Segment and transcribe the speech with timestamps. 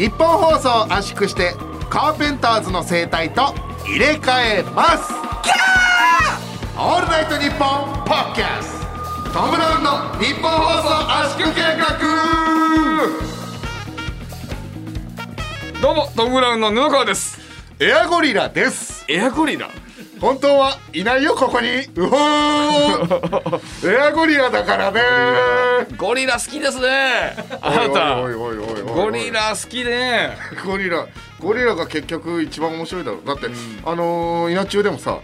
[0.00, 1.54] 日本放送を圧縮して
[1.90, 3.54] カーペンターズの生態と
[3.84, 5.12] 入れ替えます。
[6.74, 8.80] オールナイトニッポンポッキャス
[9.30, 10.88] トム・ブラウンの日本放送
[11.20, 11.98] 圧縮計画。
[15.82, 17.38] どうもトム・ブラウンの布川です。
[17.78, 19.04] エアゴリラです。
[19.06, 19.68] エアゴリラ
[20.20, 21.68] 本当はいないよここに。
[21.96, 23.88] うほー。
[23.90, 25.00] エアゴリラだからね。
[25.96, 27.34] ゴリラ好きですね。
[27.62, 30.36] あなたゴリラ好きね。
[30.64, 31.06] ゴリラ
[31.40, 33.26] ゴリラが結局一番面白いだろう。
[33.26, 33.48] だって、
[33.86, 35.18] あのー、稲中でもさ、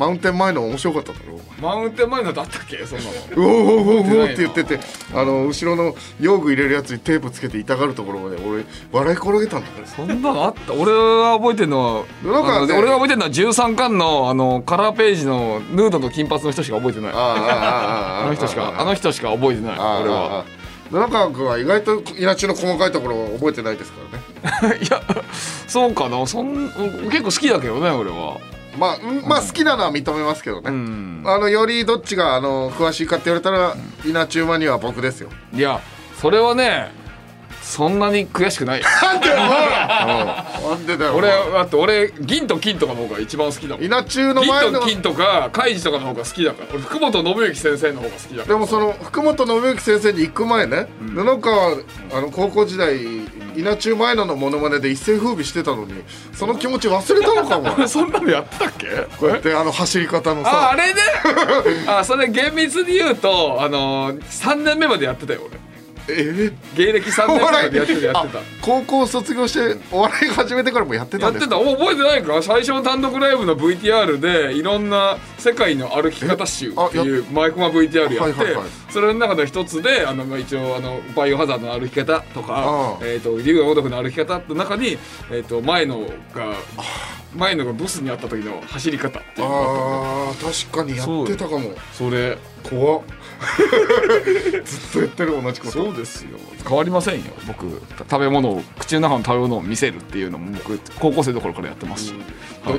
[0.00, 1.38] マウンテン前の面白かっただろ？
[1.60, 2.86] マウンテン前のだったっけ？
[2.86, 3.10] そんなの。
[3.36, 4.80] うおーおーおーおーって言ってて
[5.12, 9.86] あの後ろの用具入れるやつにテープつけて痛がるところまで俺笑い転げたんだから。
[9.86, 10.72] そんなのあった？
[10.72, 17.12] 俺は覚えてるのはなんかね俺が覚えてるのは13巻のあのカラーページのヌードの金髪の人しか覚えてない。
[17.12, 20.46] あああああああの人しかあの人しか覚えてない俺は。
[20.90, 23.98] 布川君は意外と稲中の細かいところを覚えてないですか
[24.62, 24.78] らね。
[24.82, 25.00] いや
[25.68, 26.26] そうかな。
[26.26, 26.68] そん
[27.10, 28.38] 結構好きだけどね俺は
[28.78, 31.22] まあ、うんまあ好きなのは認めますけどね、うん。
[31.26, 35.30] あのよりどっちがあの詳しいかって言われたら稲中マニアは僕ですよ。
[35.52, 35.80] いや
[36.20, 36.98] それはね
[37.62, 38.86] そんなに悔しくないよ。
[39.02, 39.46] なんでだよ
[40.70, 46.68] なんでだよ俺だって俺銀と金とかの方が一番好きだもん稲中の前の銀と金とかカイジとかの方が好きだから。
[46.72, 48.44] 俺福本信之先生の方が好きだから。
[48.46, 51.72] でもその福本信之先生に行く前ね、布川
[52.12, 52.96] あの高校時代
[53.60, 55.94] 稲中前野のモノマネで一世風靡してたのに
[56.32, 58.86] その気持ち忘れたのかも俺 そんなのやってたっけ？
[59.18, 60.70] こうやってあの走り方のあさ。
[60.70, 61.00] あれね。
[61.86, 65.58] あそれ厳密に言うとあのー、3年目までやってたよ俺
[66.10, 68.38] え芸歴3年目まお笑いでやってたやってた。
[68.38, 71.56] あ高校卒業してお笑い始めてからもやってたやってんですか？
[71.56, 71.60] た。
[71.60, 72.42] お覚えてないか？
[72.42, 78.68] 最初の単独ライブの VTR でいろんな世界の歩き方集っていうマイクマ VTR やってはいはいはい。
[78.90, 84.98] それの中の一つであのまあ一応あのバイオハザードの歩き方とあかあえっと竜が如くの歩き方の中に
[85.30, 86.00] えっと前の
[86.34, 86.54] が
[87.36, 90.04] 前のがボスにあった時の走り方っていうのがあったんだよ。
[90.30, 91.70] あー確かにやってたかも。
[91.92, 92.36] それ
[92.68, 93.02] 怖っ
[94.64, 95.72] ずっと言ってる同じこと。
[95.72, 96.38] そうですよ。
[96.66, 97.24] 変わりませんよ。
[97.46, 102.14] 僕食べ物を口の中の食べ物を見せるっていうのも僕高校生の頃からやってますし、
[102.64, 102.76] は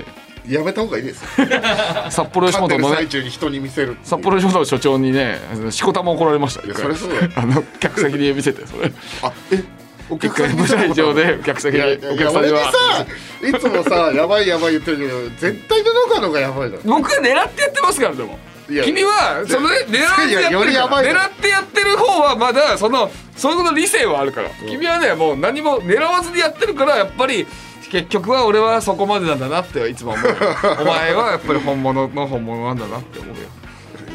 [0.48, 1.28] い、やめた方がいいですよ。
[2.10, 5.40] 札幌吉本のね最中に人に見せる札幌吉本の所長にね
[5.72, 6.62] しこたま怒られました。
[6.62, 8.92] そりゃそう あの客席で見せてそれ。
[9.24, 9.64] あえ
[10.10, 12.72] お一客さん回舞台上で客席にお客さんには。
[12.72, 13.06] さ
[13.42, 16.84] いつもさやばいやばい言ってるけど絶対布川の方がやばいだろ。
[16.86, 18.38] 僕は狙ってやってますからでも
[18.84, 27.48] 君はそれ 狙ってやっていやよりるからやばいだろ狙ってやってる方はまだそのその理性はあるから、君はねもう何も狙わずにやってるからやっぱり
[27.92, 30.36] 結局は俺はそこまでなんだなっていつも思うよ。
[30.80, 33.50] お前はやっぱり本物の本物なんだなって思うよ。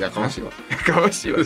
[0.00, 0.50] やかましいわ。
[0.86, 1.38] かわしいわ。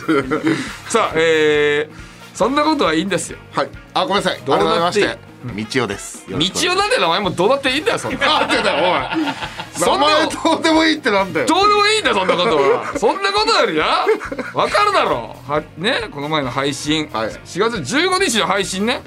[0.87, 3.37] さあえー、そんなことはいいんですよ。
[3.51, 3.69] はい。
[3.93, 4.39] あごめんなさい。
[4.45, 6.25] どうなっていい改めまして道夫です。
[6.29, 8.19] 道夫なんて名前もどうだっていいんだよそんな。
[8.19, 9.33] なんでだよおい。
[9.73, 11.47] そんな名前どうでもいいってなんだよ。
[11.47, 12.93] どうでもいいんだよそんなことは。
[12.97, 14.05] そんなことよりな。
[14.53, 15.35] わかるだろ。
[15.47, 17.29] うはねこの前の配信、はい。
[17.29, 19.01] 4月15日の配信ね。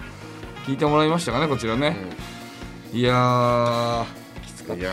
[0.66, 1.96] 聞いてもらいましたかねこちらね、
[2.92, 4.04] いやー。
[4.46, 4.92] きつかったですよい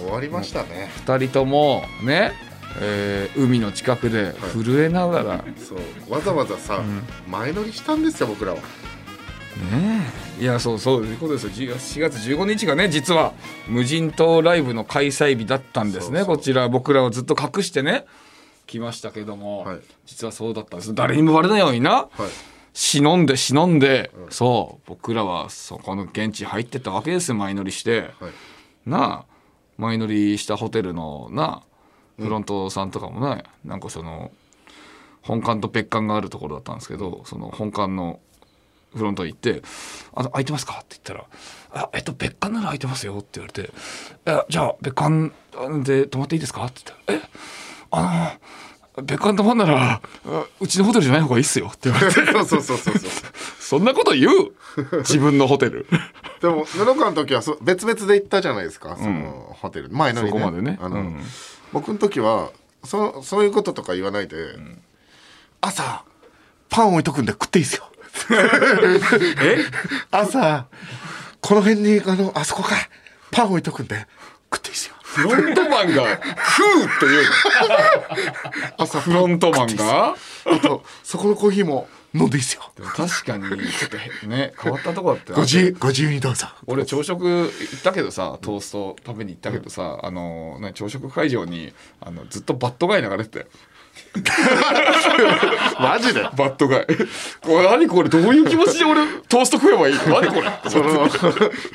[0.00, 0.90] ー終わりましたね。
[1.06, 2.32] 2人ともね、
[2.78, 6.12] えー海の近くで震えながら、そう。
[6.12, 6.82] わざわざさ
[7.26, 8.58] 前乗りしたんですよ僕らは
[9.56, 10.42] ねえ。
[10.42, 11.50] いやそうそういうことですよ。
[11.50, 13.32] 10月4月15日がね実は
[13.68, 16.24] 無人島ライブの開催日だったんですね。
[16.24, 18.06] こちら僕らはずっと隠してね
[18.66, 19.80] 来ましたけども、はい。
[20.06, 20.94] 実はそうだったんです。
[20.94, 22.10] 誰にもバレないようにな、はい。
[22.72, 24.82] 忍んで忍んで、そう。
[24.86, 27.34] 僕らはそこの現地入ってったわけですよ。
[27.34, 28.10] 前乗りして、はい。
[28.86, 29.24] なあ。
[29.76, 31.62] 前乗りしたホテルのな
[32.18, 34.30] フロントさんとかもね、なんかその
[35.22, 38.20] 本館と別館があるところだったんですけどその本館の
[38.96, 39.62] フロント行って
[40.14, 41.24] 「あの空いてますか?」って言ったら
[41.82, 43.70] 「あえっと別館なら空いてますよ」って言われて「い
[44.24, 45.30] やじゃあ別館
[45.84, 47.28] で泊まっていいですか?」って言ったら「え
[47.92, 48.38] あ
[48.98, 52.14] の別館泊まんならあうちのホテルじゃない方がいいっすよ」って言われて。
[52.32, 52.94] そうそうそうそう
[53.60, 54.52] そんなこと言う？
[54.98, 55.86] 自分のホテル。
[56.42, 58.96] でも布川の時はそ別々で行ったじゃないですか。
[58.96, 59.90] そのホテル。
[59.90, 60.76] 前乗りそこまでね。
[60.82, 61.22] あの、うん。
[61.72, 62.50] 僕の時は
[62.84, 64.56] そそういうこととか言わないで、
[65.60, 66.02] 朝
[66.68, 67.89] パン置いとくんで食っていいですよ
[69.42, 69.58] え？
[70.10, 70.66] 朝
[71.40, 72.74] この辺にあのあそこか。
[72.74, 72.80] ら
[73.30, 74.06] パン置いとくんで。
[74.52, 74.94] 食っていいですよ。
[75.02, 77.28] フロントマンが「ふう」って言うの。
[78.84, 80.16] 朝フロントマンが？
[80.44, 82.62] あとそこのコーヒーも飲んでいいですよ。
[82.96, 86.48] 確かにちょっとへね変わったとこだってご自由ご自由にどうぞ。
[86.66, 93.46] 俺朝食行ったけどさトースト食べに行ったけどさ、あのね朝食会場にあのずっと bad guy 流れてたよ
[95.80, 96.22] マジで？
[96.22, 96.86] bad guy。
[97.42, 98.08] これ何これ？
[98.08, 99.94] どういう気持ちで俺トースト食えばいい？
[99.94, 100.50] の何これ？
[100.68, 101.04] その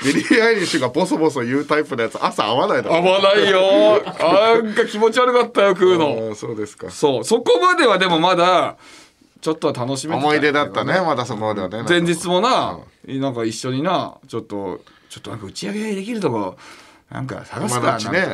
[0.04, 2.96] ビリー・アイリッシュがボソボソ言うタイプのやつ朝合わないだろ。
[2.96, 4.04] 合わないよ。
[4.04, 6.90] なんか気持ち悪かったよ食うあのーそうですか。
[6.92, 7.24] そう。
[7.24, 8.76] そこまではでもまだ
[9.42, 11.84] ちょっとは楽しめてた思い出だったねまだそこまではね。
[11.88, 16.58] 前日もな、なんか一緒になちょっとちょっとなんか打ち上げできるとこ
[17.16, 18.28] なんか探すかね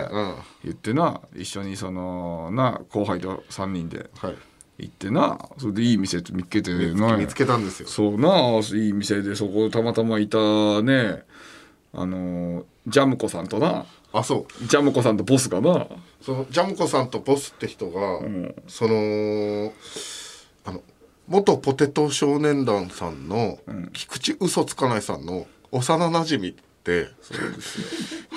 [0.63, 4.35] 言ってな一緒にそのな後輩と3人ではい。
[4.79, 7.87] 行ってなそれでいい店見つけてな見つけたんですよ。
[7.87, 10.39] そうないい店でそこたまたまいた
[10.81, 11.21] ね
[11.93, 13.85] あのジャムコさんとな。
[14.11, 14.65] あそう。
[14.65, 15.85] ジャムコさんとボスがな。
[16.21, 18.21] そのジャムコさんとボスって人が、
[18.67, 19.71] その
[20.65, 20.81] あの
[21.27, 23.59] 元ポテト少年団さんの、
[23.93, 26.53] 菊池嘘つかないさんの幼なじみっ
[26.83, 27.33] て私
[28.29, 28.30] 菊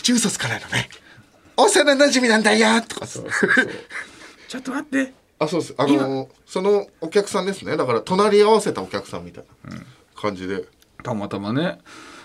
[0.00, 0.88] 池嘘つかないのね
[1.56, 3.68] 幼なじみなんだよとかそうそうそう。
[4.48, 5.12] ちょっと待って。
[5.38, 5.74] あそうです。
[5.78, 7.76] あのそのお客さんですね。
[7.76, 9.76] だから隣り合わせたお客さんみたいな
[10.14, 10.64] 感じで、
[11.02, 11.78] たまたまね。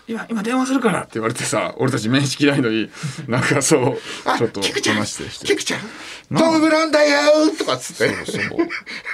[0.08, 1.02] 今今電話するから。
[1.02, 2.90] って言われてさ俺たち面識ないのに
[3.28, 4.96] なんかそうあちょっと菊ちゃん？
[4.96, 5.30] 話して。
[5.30, 5.82] して菊ちゃん？
[6.38, 8.14] トム・ブラウンだよとかっつって。
[8.26, 8.40] そ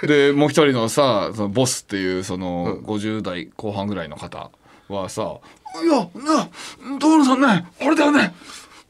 [0.04, 4.52] うでもう一人のさそのボスっていうその50代後半ぐらいの方
[4.88, 5.38] はさ
[5.80, 6.50] 「いやな
[7.00, 8.34] 所さんねあれだよね。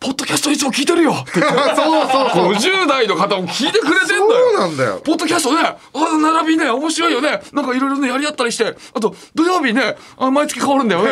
[0.01, 5.77] ポッドキャストいつも聞いてるよ」って言ってそうそうそう50代の方も聞いてくれてんだよそうなんだよポッドキャストね、あ
[6.17, 7.41] 並びね、面白いよね。
[7.53, 11.09] なんかいろいろね、やり合ったりして、あと、土曜日ね、あ毎月変わるんだよね。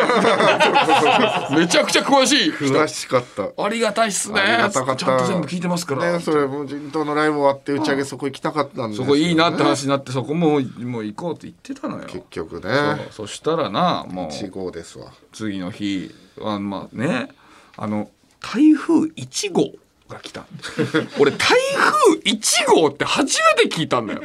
[1.55, 2.65] めちゃくちゃ詳しい人。
[2.65, 4.41] 詳しかったありがたいっすね。
[4.41, 6.13] ありがたかったちゃんと全部聞いてますから。
[6.13, 12.03] ねそれ無人島のライブ終わって打ち上げそこ行きたかったんですそこいいなって話になって、そこもう、もう行こうって言ってたのよ。
[12.07, 17.29] 結局ねそうそしたらな、もう、1号ですわ次の日、あまあね、
[17.77, 18.09] あの、
[18.39, 19.71] 台風1号
[20.07, 20.45] が来た。
[21.19, 24.21] 俺、台風1号って初めて聞いたんだよ。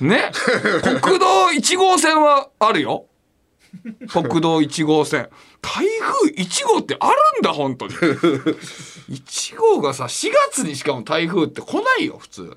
[0.00, 0.32] ね？
[1.02, 3.06] 国道1号線はあるよ。
[4.12, 5.28] 国道1号線。
[5.60, 7.94] 台風1号ってあるんだ、本当に。
[7.94, 12.56] 1号がさ、4月にしかも台風って来ないよ、普通。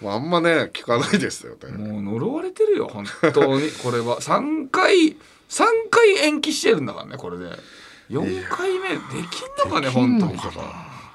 [0.00, 5.16] もうあんまね聞かないですよねもう呪われてるよ本当にこれは3回
[5.48, 7.50] 3回延期してるんだからねこれで
[8.10, 8.96] 4回目で
[9.30, 10.38] きんのかね本当に。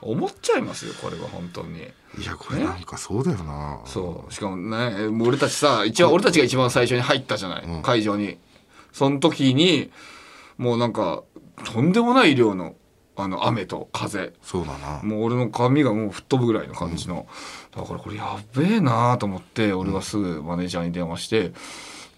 [0.01, 1.80] 思っちゃいますよこれは本当に。
[1.80, 3.81] いやこれなんかそうだよな。
[3.86, 4.33] そう。
[4.33, 8.38] しかもね俺たちさ一番俺たちが一番最初に入ったじゃない、会場に。
[8.94, 9.91] その時に
[10.57, 11.24] もうなんか
[11.65, 12.75] とんでもない量の
[13.18, 14.31] あの雨と風。
[14.42, 15.01] そうだな。
[15.03, 17.27] もう俺の髪がもう吹っ飛ぶぐらいの感じの、
[17.75, 21.51] だからこれやべえなと思って俺はすぐマネージャーに電話して、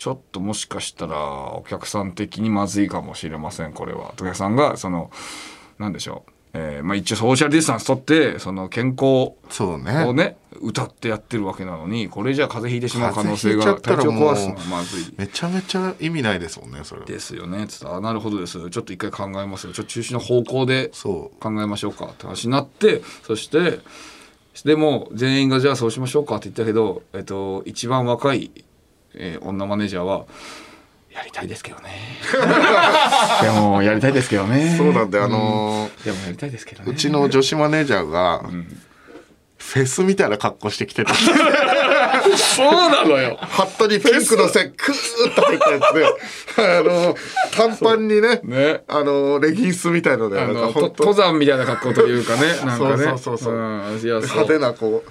[0.01, 1.15] ちょっともしかしたら
[1.53, 4.15] お客さん的にまずいかもしれませんこれは。
[4.19, 5.11] お客さんがその
[5.77, 10.03] なんでしょう、えーまあ、一応ソーシャルディスタンス取ってその健康そうね。
[10.05, 15.13] をね歌ってやってるわけなのにこれじゃ風邪ひいてしまう可能性が体調壊すのはまずい。
[15.17, 17.05] めちゃめちゃ意味ないですもんねそれ。
[17.05, 17.67] ですよね。
[17.67, 18.71] つってあなるほどです。
[18.71, 19.73] ちょっと一回考えますよ。
[19.73, 21.39] ちょっと中止の方向でそう。
[21.39, 22.05] 考えましょうか。
[22.05, 23.81] って話になってそして
[24.65, 28.49] でも全員がじゃあそうしましょうかって言ったけど、えっと、一番若い、
[29.15, 30.25] えー女マネージャーは
[31.13, 31.89] やりたいですけどね。
[33.41, 34.75] でもやりたいですけどね。
[34.77, 36.91] そうなんであのーでもやりたいですけどね。
[36.91, 38.43] うちの女子マネージャーが、
[39.61, 41.13] フェスみたいな格好してきてた。
[41.13, 43.37] そうなのよ。
[43.39, 46.05] ハットにピンクの線クーッと入ったやつで
[46.57, 47.15] あの
[47.55, 48.83] 短パンにねね。
[48.87, 53.03] あのレギンスみたいので登山みたいな格好というかね なんかね。
[53.03, 53.53] そうそうそうそう。
[53.53, 55.03] ん派手なこ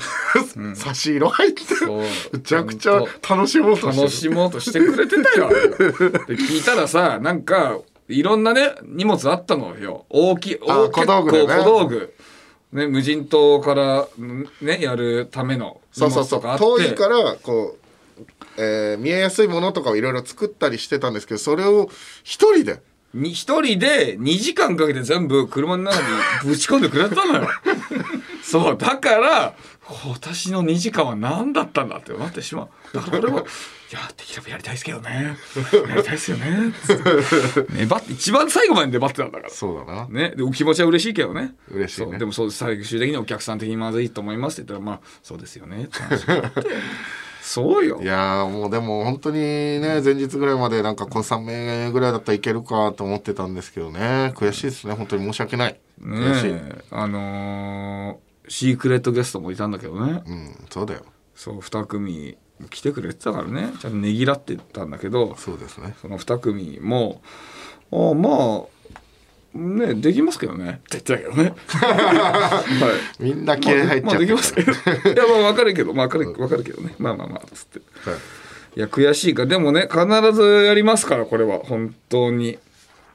[0.56, 2.02] う、差し色入ってそう。
[2.32, 4.02] むちゃくちゃ楽しもうとしてる。
[4.02, 5.48] 楽しもうとしてくれてたよ。
[5.48, 5.54] で
[6.36, 7.78] 聞いたらさなんか
[8.10, 10.04] いろんなね荷物あったのよ。
[10.10, 11.54] 大きいあ大小道具でね。
[11.54, 12.14] 小道具、
[12.72, 18.22] ね、無人島からんねやるための荷そうそうそう遠いからこう、
[18.56, 21.90] えー見えやすいものとかをいろいろ作ったりしてたんですけどそれを
[22.22, 22.80] 一人で？
[23.12, 26.06] に一人で2時間かけて全部車の中に
[26.48, 27.48] ぶち込んでくれたのよ。
[28.42, 29.54] そうだから
[30.08, 32.68] 私の2時間は何だったんだってなってしまう。
[32.94, 33.44] だから俺は
[33.90, 35.37] 「いやできればやりたいですけどね。
[35.88, 36.73] やりたいですよね」
[37.75, 38.12] 粘って。
[38.12, 39.50] 一番最後まで粘ってたんだから。
[39.50, 40.06] そうだな。
[40.09, 41.54] ね、でお気持ちは嬉しいけどね。
[41.73, 42.18] 嬉しいね。
[42.18, 45.85] でもそう最終的にお客さん的にまずいと思いますって言ったらまあそうですよね。
[45.85, 46.62] って話になって。
[47.42, 48.00] そうよ。
[48.00, 54.32] いやーもうでも本当にね前日ぐらいまでなんかこの3名ぐらいだったらいけるかと思ってたんですけどね。
[54.37, 54.94] 悔しいですね。
[54.94, 55.73] 本当に申し訳ない。
[55.99, 60.23] ね悔しい、えあのーシークレットゲストもいたんだけどね。
[60.26, 61.04] うんそうだよ。
[61.37, 62.37] そう2組
[62.68, 63.72] 来てくれてたからね。
[63.80, 65.94] ちゃんとねぎらってたんだけどそうですね。
[66.00, 67.22] その2組も
[67.92, 70.70] ああまあねできますけどね。
[70.70, 71.54] って言ってたけどね。
[71.66, 73.22] はい。
[73.22, 74.00] みんな気合入っちゃって。
[74.00, 75.92] るまあできますけど いやまあ分かるけど。
[75.94, 76.94] まあ分かる分かるけどね。
[76.98, 77.80] まあまあまあつって。
[78.08, 78.18] はい。
[78.76, 79.46] いや悔しいか。
[79.46, 81.58] でもね必ずやりますからこれは。
[81.58, 82.58] 本当に。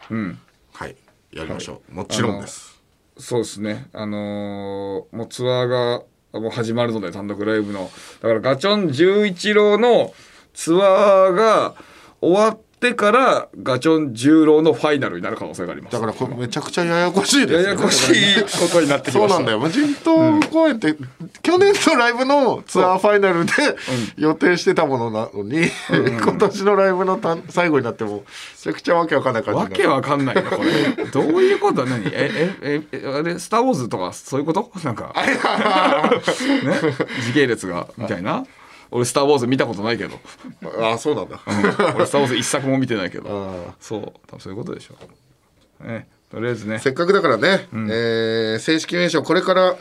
[0.10, 0.40] うん。
[0.74, 0.96] はい。
[1.32, 1.94] やりましょう。
[1.94, 2.76] もちろんです。
[3.18, 3.88] そうですね。
[3.94, 6.04] あのーもうツアーが
[6.40, 7.90] もう始まるので単独ライブの。
[8.22, 10.14] だからガチョン11郎の
[10.54, 11.76] ツアーが
[12.22, 15.94] 終わってからガチョン十郎のファイナルになる可能性があります。
[15.94, 17.64] だからこれめちゃくちゃややこしいですよね。
[17.66, 18.14] ややこしい
[18.44, 19.36] ことになってきました。
[19.36, 19.60] そうなんだよ。
[19.60, 20.96] 無人島公演って、
[21.42, 23.52] 去年のライブのツアーファイナルで
[24.18, 28.22] 予定してたものなのに、今年のライブのた最後になってもめ
[28.62, 31.06] ちゃくちゃわけわかんない感じわけわかんないなこれ。
[31.06, 31.86] どういうこと？
[31.86, 32.06] 何？
[32.08, 34.72] ええええあれ「スター・ウォーズ」とかそういうこと？
[34.84, 35.14] なんか。
[35.16, 35.26] ね？
[37.26, 38.46] 時系列がみたいな
[38.92, 40.20] 俺「スター・ウォーズ」見たことないけど、
[40.82, 41.40] ああそうなんだ、
[41.96, 43.68] 俺「スター・ウォーズ」一作も見てないけど。
[43.70, 44.02] あそう。
[44.28, 44.96] 多分そういうことでしょ
[45.84, 45.88] う。
[45.88, 46.80] ねとりあえずね。
[46.80, 49.76] せっかくだからね、えー正式名称これから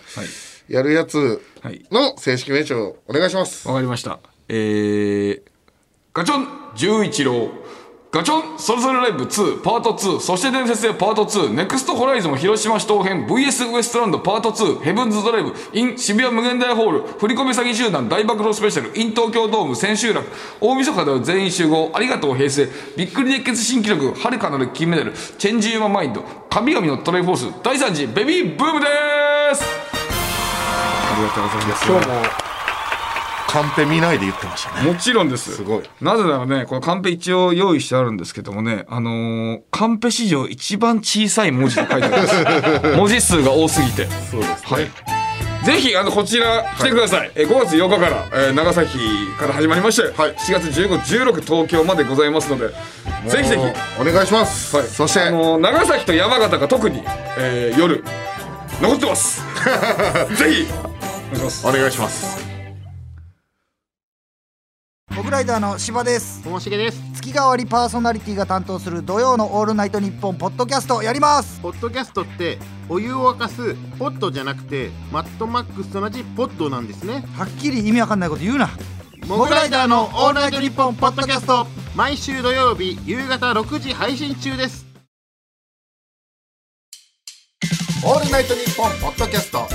[0.69, 1.85] やるやつはい。
[1.91, 4.19] の正式名称お願いします、わかりました。
[4.49, 5.43] えー、
[6.13, 6.47] ガチョン!
[6.77, 7.49] 十一郎
[8.15, 20.31] ガチョンそれぞれライブ2パート2そして伝説へパート2ネクストホライズン広島市東編 VS ウエストランドパート2ヘブンズドライブ in 渋谷無限大ホール振り込め詐欺集団大暴露スペシャル in 東京ドーム千秋楽
[20.61, 28.87] 大晦日では全員集合ありがとう平成びっくり熱血新記録遥かなる金メダルチェンジユーママインド神々のトレイフォース第3次ベビーブームで
[29.57, 29.65] す。
[29.65, 31.91] ありがとうございます。
[31.91, 32.09] 今日
[32.49, 32.54] も
[33.55, 35.55] カンペ見ないで言ってましたねもちろんです。
[35.55, 42.35] すごいなぜならね、このカンペ一応用意してあるんですけどもね、あのーカンペ史上一番小さい文字で書いてあります。
[42.99, 44.09] 文字数が多すぎて。
[44.29, 44.91] そうですはい。
[45.65, 47.31] ぜひ、あの、こちら来てください。
[47.37, 48.99] えー5月8日から、えー長崎
[49.39, 52.71] から始まりまして、はい7月15、16東京までございますので、
[53.29, 53.63] ぜひぜひ、
[54.01, 57.05] お願いします、はい、そして、あのー長崎と山形が特に、
[57.39, 58.03] えー夜、
[58.83, 59.45] 残ってます。
[60.35, 60.67] ぜひ、
[61.33, 61.67] お願いします。
[61.69, 62.54] お願いします
[65.15, 66.43] モグライダーの柴です。
[66.43, 67.01] ともしげです。
[67.15, 71.61] 月替わりパーソナリティが担当する土曜のオールナイトニッポンポッドキャストやります。
[71.61, 77.25] ポッドキャストってお湯を沸かすポットじゃなくてマットマックスと同じポットなんですね。
[77.37, 78.71] はっきり意味わかんないこと言うな。
[79.29, 81.69] モグライダーのオールナイトニッポンポッドキャスト。
[81.95, 84.85] 毎週土曜日夕方6時配信中です。
[88.05, 89.69] オールナイトニッポンポッドキャスト。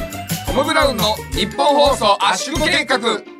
[0.48, 3.39] トム・ブラウンの日本放送圧縮計画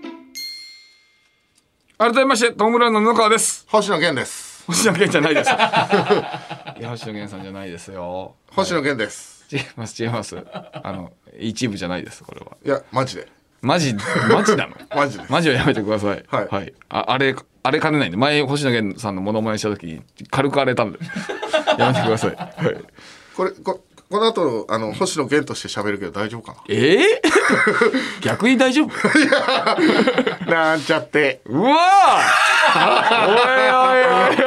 [2.02, 3.66] 改めましてトム・ブラウンの布川です。
[3.68, 4.64] 星野源です。
[4.68, 5.50] 星野源じゃないです。
[6.80, 8.36] いや星野源さんじゃないですよ。
[8.52, 9.46] 星野源です。
[9.52, 10.38] 違います違います。
[10.82, 12.56] あの一部じゃないですこれは。
[12.66, 13.28] いやマジで。
[13.62, 13.94] マジ
[14.30, 14.76] マジなの？
[14.96, 15.30] マジです。
[15.30, 16.24] マジはやめてください。
[16.30, 16.74] はい。
[16.88, 18.18] ああれあれ兼ねないんで。
[18.18, 20.02] 前星野源さんのモノマネした時に
[20.32, 21.00] 軽く荒れたんで。
[21.78, 22.78] やめてください、はい、
[23.36, 27.22] これここの後あの星野源として喋るけど大丈夫かええ
[28.22, 28.88] 逆に大丈夫？
[28.88, 29.78] な
[30.50, 31.42] なんちゃって。
[31.46, 31.74] うわー。
[33.28, 34.40] おいおいおいおい。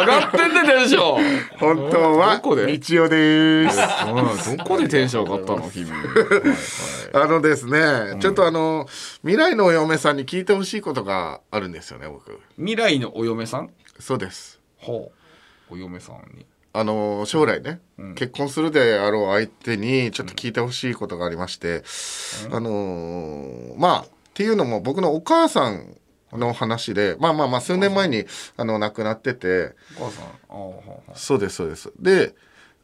[0.00, 1.40] 上がってんねテンション。
[1.58, 2.66] 本当はどこで？
[2.66, 3.78] 日曜です。
[4.06, 5.90] うんどこでテンション上がったの君。
[7.12, 8.86] あのですね、ちょっとあの
[9.22, 12.38] 未来のお嫁さんに聞いてほしいことがあるんですよね僕。
[12.56, 13.70] 未来のお嫁さん？
[13.98, 14.60] そうです。
[14.78, 15.12] ほ
[15.70, 15.74] う。
[15.74, 16.46] お嫁さんに。
[16.72, 17.80] あの将来ね、
[18.14, 21.82] 結婚するであろう相手にちょっと聞いてほしいことがありまして、
[22.52, 25.98] あのまあっていうのも僕のお母さん
[26.32, 28.24] の話でまあまあまあ数年前に
[28.56, 29.74] あの亡くなってて。
[29.98, 31.14] お母さん。
[31.14, 31.92] そうですそうです。
[31.98, 32.34] で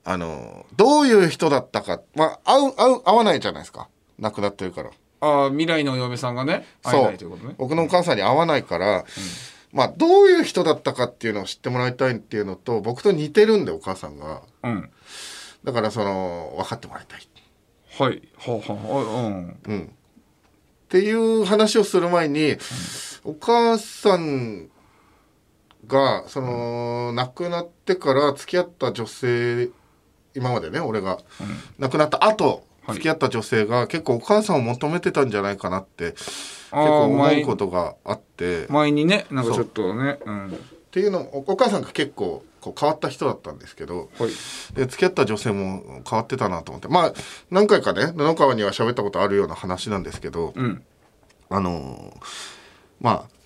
[0.05, 2.03] あのどういう人だったか。
[2.15, 3.89] まあ合う合う合わないじゃないですか。
[4.19, 4.91] 亡くなってるから。
[4.91, 7.55] うああ未来のお嫁さんがね会えないということね。
[7.57, 9.07] 僕のお母さんに会わないから、
[9.73, 14.43] まあどういう人だったかっていうのを知ってもらいたいっていうのと僕と似てるんでお母さんが。
[14.63, 14.91] うん。
[15.65, 17.27] だからその分かってもらいたい、
[17.99, 18.23] はい。
[18.37, 19.61] はあはあうん。
[19.67, 19.96] うん、
[20.87, 22.57] っていう話をする前に、
[23.25, 24.69] お母さん
[25.87, 29.69] がその亡くなってから付き合った女性
[30.35, 31.19] 今までね俺が、
[31.79, 32.95] 亡くなった後はい。
[32.95, 36.25] 付き合った女性が結構お母さんを求めてたんじゃないかなって結
[36.71, 38.67] 構思前うことがあって。
[38.69, 40.49] 前にねなんかちょっとねうん。
[40.51, 40.53] っ
[40.93, 44.31] ていうのお母さんが結構こう変わった人だったんですけどはい。
[44.75, 46.89] で付き合った女性も変わってたなと思って。
[46.89, 47.13] まあ
[47.51, 50.83] 何回かね布川には喋ったことあるような話なんですけど、うん。
[51.49, 52.27] あのー
[53.01, 53.37] まあ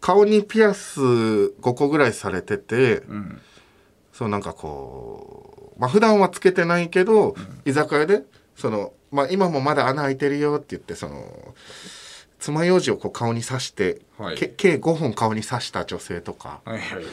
[0.00, 3.40] 顔にピアス5個ぐらいされてて、ん。
[4.12, 8.22] そうなんかこうまあ普段はつけてないけど、居酒屋で
[8.54, 11.54] その、まあ、今もまだ穴開いてるよって言ってその
[12.38, 14.36] 爪楊枝をこう顔に刺して、はい。
[14.36, 16.60] け計5本顔に刺した女性とか。
[16.64, 17.12] はいはいはいはい。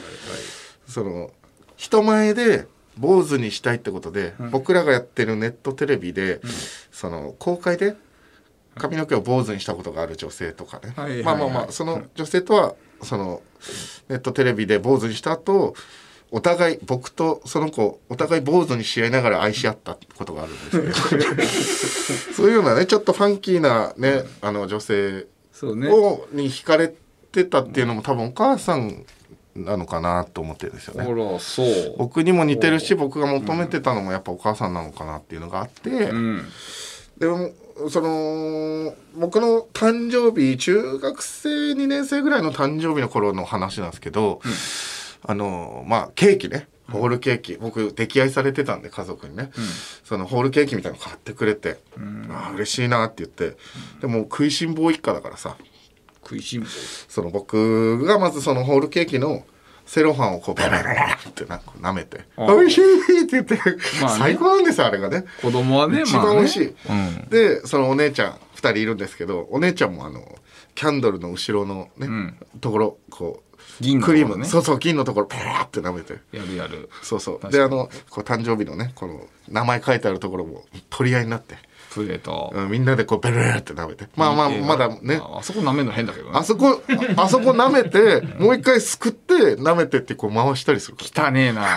[0.86, 1.32] その
[1.76, 2.66] 人前で
[2.98, 6.40] 坊主にしたいってことで、僕らがやってるネットテレビで、
[6.90, 7.94] その公開で
[8.76, 11.24] 髪の毛を坊主にしたことがある女性とかね、はいはいはい。
[11.24, 13.42] まあまあまあその女性とはその
[14.08, 15.74] ネットテレビで坊主にした後
[16.30, 21.24] お互い僕とその子お互い坊主にし合いながら愛し合ったことがあるんですけど。
[22.36, 25.88] そういうようなねちょっとファンキーなねあの女性そうね。
[25.88, 26.92] をに惹かれ
[27.32, 29.04] てたっていうのも多分お母さん
[29.64, 31.04] なのかなと思ってるんですよね。
[31.98, 36.44] 僕にも似てるし僕が求めてたのもやっぱお母さんなのかなっていうのがあって、うん。
[37.18, 37.50] でも
[37.90, 44.40] その僕の誕生日中学生2年生ぐらいの誕生日の頃の話なんですけど、
[45.24, 46.68] あのまあケーキね。
[46.88, 49.50] ホールケーキ、僕溺愛されてたんで家族にね、
[50.04, 51.78] そのホールケーキみたいなの買ってくれて、
[52.30, 53.56] ああ嬉しいなって言って。
[54.00, 55.56] でも食いしん坊一家だからさ
[56.26, 56.66] 食いしん坊。
[57.08, 59.44] その僕がまずそのホールケーキの
[59.86, 63.54] セロハンをこうバラバラってなんか舐めて「あ美味しい!」って言って、
[64.02, 64.18] まあね。
[64.18, 65.24] 最高なんですよあれがね。
[65.40, 67.26] 子供はね一番美味しい、まあね。
[67.30, 70.38] でそのお姉ちゃん2人いるんですけどお姉ちゃんもあの
[70.74, 72.36] キャンドルの後ろのね、ん。
[72.60, 73.46] ところこう
[73.80, 76.14] 銀のクリーム、そうそう銀のところパーって舐めて。
[76.14, 76.88] うんやるやる。
[77.02, 77.52] そうそう。
[77.52, 81.56] であのこう誕生日のねこの名前書いてあるところも取り合いになって、
[81.96, 84.06] プレートうんみんなでこうベルーって舐めて。
[84.16, 85.18] まあまあえーまだね。
[85.22, 86.32] ああそこ舐めるの変だけどね。
[86.34, 86.82] あそこ
[87.16, 90.96] あ あそこ舐めてもう一回すくって舐めてってこう回したりする。
[91.00, 91.74] 汚ねえな。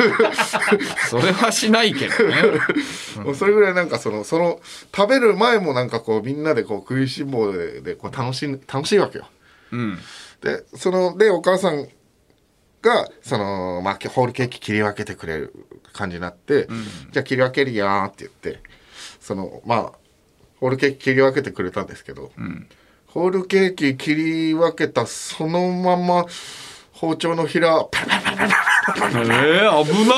[1.09, 2.35] それはしないけどね。
[3.33, 4.59] それぐらいなんかそのその
[4.93, 9.27] 食べる前もなんかこうみんなでこう食いしん坊ででこう楽しい楽しいわけよ。
[9.71, 9.97] うん。
[10.41, 11.87] でそのでお母さん
[12.81, 15.53] がその、まあ、ホールケーキ切り分けてくれる
[15.93, 16.67] 感じになって、
[17.11, 18.61] じゃあ切り分けるよーって言って
[19.19, 19.91] そのまあ
[20.59, 22.31] ホールケーキ切り分けてくれたんですけど、
[23.07, 26.25] ホールケーキ切り分けたそのまま
[26.91, 30.15] 包丁のひらパラパラパラパラパラえー、危な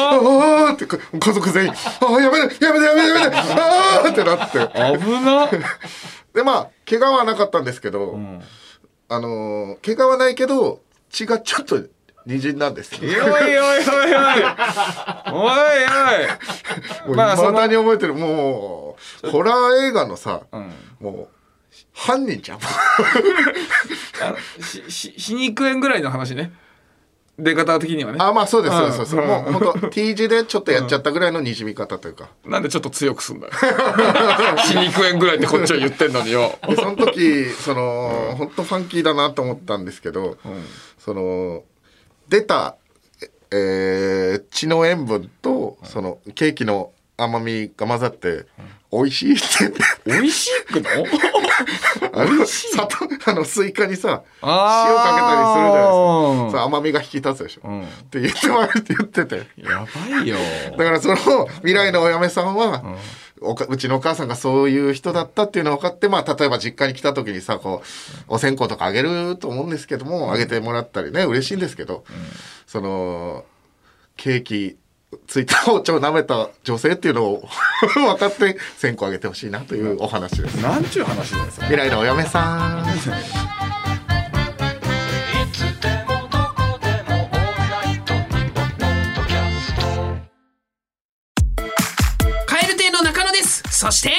[0.67, 1.75] あーってか家族全員「あ
[2.07, 4.57] あやめてやめてやめてやめてああ!」ってなって。
[4.99, 5.47] 危な
[6.33, 8.17] でまあ怪我はなかったんですけど、
[9.09, 11.83] あのー怪我はないけど血がちょっと
[12.27, 13.01] 滲んだんですよ。
[13.01, 14.15] おいおいおいおい。
[15.33, 15.61] おい
[17.07, 17.15] おい。
[17.15, 18.13] まあ未だに覚えてる。
[18.13, 20.73] もうホラー映画のさ、ん。
[21.03, 21.27] もう
[21.93, 22.59] 犯人じゃん。
[22.59, 26.51] あしし死に行く円ぐらいの話ね。
[27.39, 28.17] 出方的にはね。
[28.21, 29.27] あまあそうですそうですそうです、うん。
[29.27, 33.53] もう本当 T 字でちょっとやっちゃったぐらいのにじみ方というか、なんでちょっと強くすんだよ。
[34.65, 36.59] 死に行く円ぐらいってこっちは言ってんのによ。
[36.67, 40.37] でその時その本当ファンキーだなと思ったんですけど、
[40.99, 41.63] その
[42.31, 42.77] 出た、
[43.51, 48.45] えー血の塩分とそのケーキの甘みが混ざって
[48.91, 49.73] 美味しいって。
[50.05, 50.89] 美味しくの？
[52.13, 56.59] あの砂糖あのスイカにさ塩かけたりするじゃないですか。
[56.59, 57.83] さ甘みが引き立つでしょ、ん。
[57.83, 59.47] って言ってもらって言ってて。
[59.57, 60.37] やばいよ。
[60.77, 62.83] だからその未来のお嫁さんは、
[63.39, 67.81] おかうちのお母さんがそういう人だったっていうのが分かって、まあ、例えば実家に来た時にさこ
[68.29, 72.03] うお線香とかあげると思うんですけども、あげてもらったりね嬉しいんですけど、
[72.67, 73.45] その
[74.17, 74.77] ケーキ
[75.27, 77.43] ついた包丁を舐めた女性っていうのを
[77.93, 80.55] 分かって線香あげてほしいなというお話です。
[80.61, 81.65] なんちゅう話なんですか？
[81.65, 83.05] 未来のお嫁さんいつ
[85.81, 89.81] でもどこでもオールナイトニッポンポッドキャスト。
[92.45, 93.63] カエル亭の中野です。
[93.69, 94.11] そして？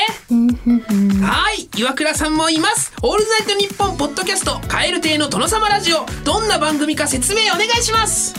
[1.24, 2.92] はい岩倉さんもいます。
[3.02, 6.04] オールナイトニッポンポッドキャストカエル亭の殿様ラジオ。
[6.24, 8.34] どんな番組か説明お願いします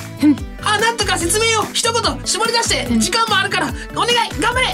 [0.65, 4.67] あなんとか説明を一言絞り出して時間もあるからお願い頑張れ。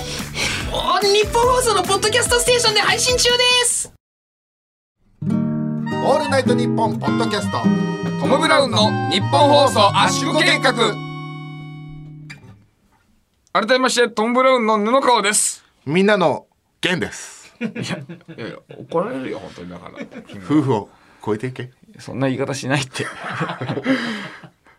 [0.72, 3.92] お日本放送のポッドキャストステーションで配信中です。
[5.22, 7.60] オールナイトニッポンポッドキャスト
[8.22, 10.74] トム・ブラウンの日本放送圧縮計画。
[13.52, 15.64] 改めましてトム・ブラウンの布川です。
[15.86, 16.46] みんなの
[16.82, 17.56] 弦です。
[17.60, 17.70] いや
[18.48, 19.94] いや怒られるよ本当にだから。
[20.46, 20.90] 夫婦を
[21.26, 21.72] 超えていけ。
[21.98, 23.06] そんな言い方しないって。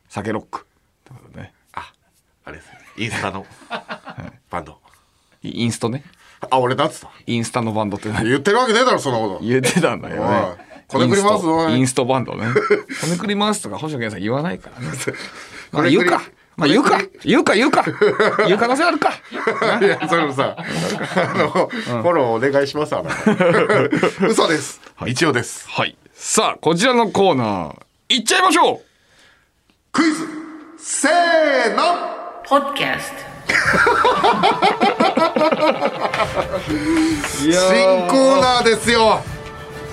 [0.09, 0.66] 酒ロック
[2.50, 2.72] あれですね。
[2.96, 3.46] インスタの。
[4.50, 4.78] バンド。
[5.42, 6.02] インストね。
[6.50, 7.10] あ俺なんつった。
[7.26, 9.44] インスタのバンドって何言ってるわけねえだろそんなこと。
[9.44, 10.56] 言ってたんだよね。
[10.88, 11.76] こねくり回すぞおいインスト。
[11.76, 12.46] インストバンドね。
[13.00, 14.88] こねくり回すとか星野源さん言わないからね。
[15.70, 16.22] まあ言うか。
[16.56, 17.00] まあ言うか。
[17.22, 17.84] 言うか言うか。
[18.48, 19.12] 言う可能性あるか。
[19.80, 20.62] いやそれもさあ
[21.38, 23.10] の、フォローお願いしますあの
[24.28, 25.68] 嘘です、一応です。
[25.68, 25.96] はい。
[26.12, 28.80] さあこちらのコーナーいっちゃいましょう。
[29.92, 30.26] クイズ。
[30.78, 32.19] せーの
[32.50, 33.12] ポッドキャス
[37.46, 39.20] いや新コーナーですよ。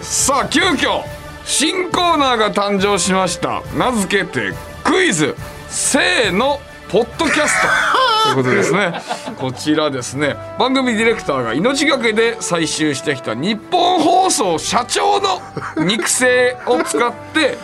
[0.02, 1.04] さあ急遽
[1.46, 3.62] 新コーナーが誕生しました。
[3.76, 5.36] 名付けてクイズ
[5.70, 7.68] せーのポッドキャスト。
[8.26, 9.04] ということですね。
[9.38, 10.36] こちらですね。
[10.58, 15.44] 番組ディレクターが命がけで採集してきた日本放送社長の
[15.86, 17.56] 肉声を使って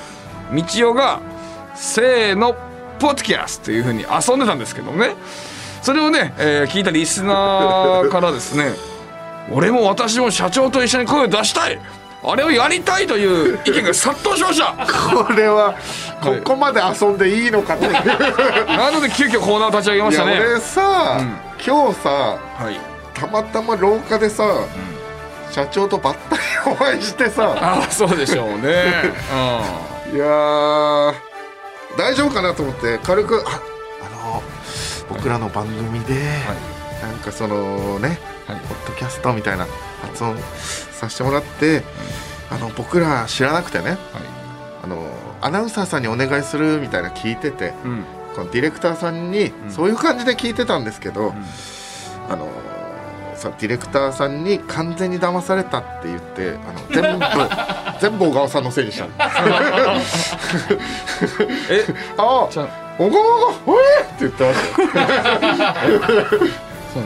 [0.52, 1.20] 道夫が
[1.74, 2.56] 「せーの
[3.00, 5.16] ポッドキャスト」というふうに遊んでたんですけどもね。
[5.82, 8.74] それをね、えー聞いたリスナーからですね
[9.52, 11.80] 俺も私も社長と一緒に声を出したい。
[12.26, 14.74] あれをやりたいという意見が殺到しました。
[15.14, 15.74] これは
[16.22, 17.94] ここまで遊んでいいのかというい。
[18.78, 20.36] なので急遽コーナーを立ち上げましたね。
[20.36, 21.20] や俺さ、
[21.66, 22.38] 今日さは
[22.72, 22.80] い。
[23.14, 24.46] たまたま廊下でさ、
[25.52, 27.56] 社長とばったりお会いしてさ。
[27.60, 29.12] ああそうでしょうね。
[30.14, 31.33] いやー
[31.98, 33.62] 大丈夫かなと思って軽くあ
[34.02, 34.44] あの
[35.10, 36.16] 僕らの番組で、
[37.02, 38.60] なんかそのね、はい。
[38.62, 39.68] ポッドキャストみたいな
[40.02, 40.38] 発音
[40.92, 41.84] させてもらって、
[42.50, 43.98] あの僕ら知らなくてねはい。
[44.84, 45.06] あの
[45.42, 48.06] アナウンサーさんにお願いするみたいな聞いててうん。
[48.36, 51.34] このディレクターさんにそういう感じで聞いてたんですけど、
[52.30, 52.50] あの
[53.44, 57.26] さディレクターさんに完全に騙されたって言ってあの全部
[58.00, 59.06] 全部小川さんのせいにした。
[61.70, 61.86] え？
[62.18, 62.48] あ
[62.98, 63.20] 小川が
[63.68, 63.84] 「おえ？
[64.02, 64.60] っ!」って言ってまし
[64.94, 66.00] たよ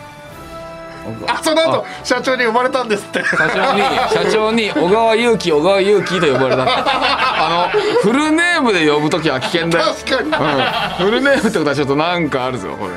[1.27, 3.23] あその後社長に生まれたんですって。
[3.23, 9.85] 社長に社長に小川祐希小川祐希と呼ばれたあのフルネームで呼ぶときは危険だよ。
[9.85, 10.29] 確かに。
[10.29, 12.87] うん、フルネームってことはちょっとなんかあるぞこ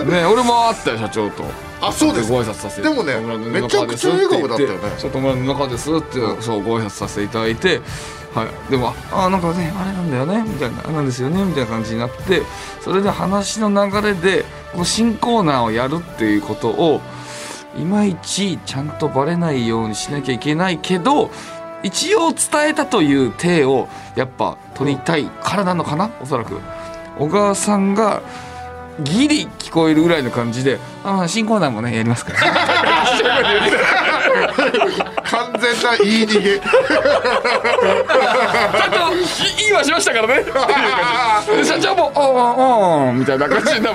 [0.00, 0.04] れ。
[0.06, 1.44] ね俺も会ったよ社長と。
[1.80, 2.82] あそうですご挨拶させて。
[2.82, 7.80] でもねめちゃくちゃ笑顔だったよねそう戸村布川ですってそうご挨拶させていただいて
[8.34, 8.70] はい。
[8.70, 11.44] でもあなんかねあれなんだよねみたいなあなんですよね？
[11.44, 12.42] みたいな感じになって
[12.80, 17.00] それで話の流れでこの新コーナーをやるっていうことを
[17.76, 21.30] いまいちちゃんとバレないようにしなきゃいけないけど
[21.82, 26.10] 一応伝えたという体をやっぱ取りたいからなのかな？
[26.20, 26.60] おそらく。
[27.18, 28.22] 小川さんが
[29.00, 32.38] ギリ聞こえるぐらいの感じで「あ新コーナーもねやりますから、
[35.24, 36.58] 完全な言い逃げ。
[36.58, 36.68] ちゃ
[38.88, 40.44] んといいいはしましたからね。
[41.64, 42.20] 社長も「あ
[43.06, 43.88] ああみたいな感じで。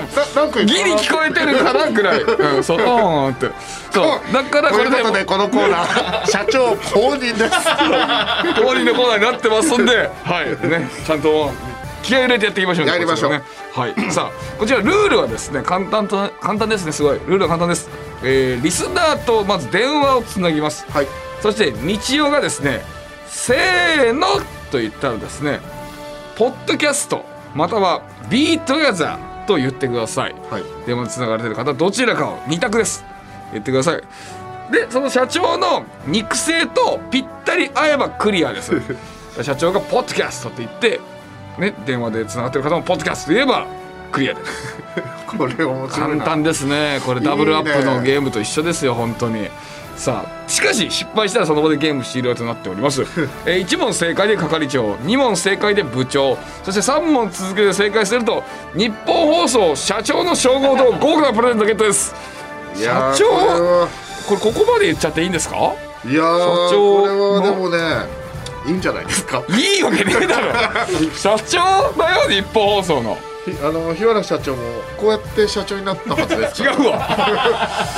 [0.64, 3.50] ギリ聞こえてるかなぐらい、うん、そう「あーって。
[3.90, 4.32] そう。
[4.32, 6.26] だからこれでことでこのコーナー。
[6.30, 7.54] 社長公認です。
[8.56, 11.50] 終わりのコーナーになってますんで、はい、ね、ちゃんと
[12.02, 12.92] 気合い入れてやっていきましょうね。
[12.92, 13.42] やりましょうね。
[13.72, 17.88] はい、さあ、こちらルールはですね、簡単と、簡単ですね、すごい、ルールは簡単です。
[18.22, 20.86] えーリスナーとまず電話をつなぎます。
[20.90, 21.06] はい
[21.40, 22.82] そして、道夫がですね、
[23.26, 24.26] せーの
[24.72, 25.60] と言ったらですね、
[26.36, 30.34] ポッドキャスト、または Be together と言ってください。
[30.50, 33.04] はい電話でつながれてる方どちらかを2択です
[33.52, 34.02] 言ってください
[34.72, 38.72] でその社長の肉声とぴったり合えばクリアです
[39.42, 41.00] 社長が「ポッドキャスト」って言って、
[41.58, 43.66] ね、電話でつながってる方も「ポッドキャスト」と言えば
[44.12, 44.76] クリアです。
[45.26, 46.16] これ面白いな。
[46.16, 47.00] 簡単ですね。
[47.04, 49.48] これダブルアップのゲームと一緒ですよ本当に。
[49.96, 53.02] さあしかし失敗したらその場でゲーム終了となっております、
[53.44, 56.38] えー、1問正解で係長2問正解で部長。
[56.62, 58.44] そして3問続けて正解すると
[58.74, 62.14] 日本放送社長の称号と豪華なプレゼントゲットです。
[62.76, 63.88] 社長これは。
[64.28, 65.56] これここまで言っちゃっていいんですか？
[66.08, 67.78] いやー社長これはでもね
[68.66, 69.42] いいんじゃないですか？
[69.48, 70.52] いいわけねえだろ。
[71.16, 71.58] 社長
[71.96, 73.16] だよ日本放送の。
[73.44, 74.62] ひあの日原社長も
[74.98, 77.08] こうやって社長になったはずです違うわ。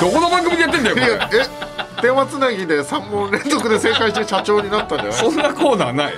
[0.01, 1.07] どこの番組でやってんだよこれ
[1.41, 1.47] え
[2.03, 5.13] 電話つなぎで3問連続で正解して社長になったんじゃない？
[5.15, 6.15] そんなコーナーない。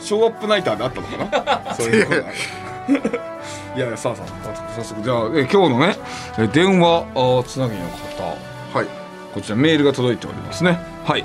[0.00, 1.74] ショーアップナイターであったのかな？
[1.74, 3.96] そういうコーナーいやいや。
[3.96, 5.96] さあさあ早速じゃあえ今日のね
[6.38, 8.78] え電話あつなぎの方。
[8.78, 8.86] はい。
[9.32, 10.78] こちらメールが届いておりますね。
[11.06, 11.24] はい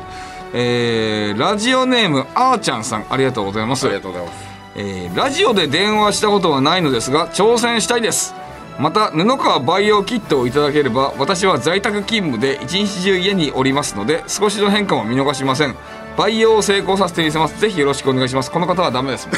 [0.57, 3.85] えー、ラジオネームあーちゃんさんありがとうございます。
[3.87, 4.45] ありがとうございます。
[4.77, 8.33] えーラジオで電話したことはないのですが挑戦したいです。
[8.79, 15.75] また布川培養キットをいただければ私は在宅勤務で一日中家におりますので少しの変化も見逃しません。
[16.15, 17.59] 培養を成功させてみせます。
[17.59, 18.49] ぜひよろしくお願いします。
[18.49, 19.27] この方はダメです。
[19.31, 19.35] こ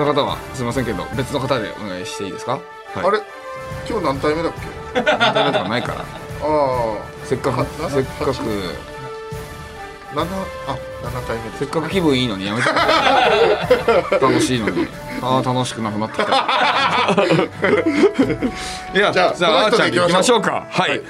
[0.00, 2.60] の方はすいませんけど別の方でお願いしていいですか、はい、
[2.96, 3.20] あれ？
[3.88, 4.52] 今日何体目だっ
[4.94, 5.00] け？
[5.00, 6.04] 問題とかないから。
[6.42, 8.34] あせっかくあせっかく
[10.10, 10.26] あ七あ
[11.04, 12.68] 七体目ですせっかく気分いいのにやめて。
[14.20, 14.86] 楽しいのに。
[15.22, 16.32] ああ楽しくなくなってきた。
[18.94, 20.42] いやじじゃあゃあじゃああーちゃん行きましょう。
[20.42, 20.66] か。
[20.70, 21.02] はい、はい。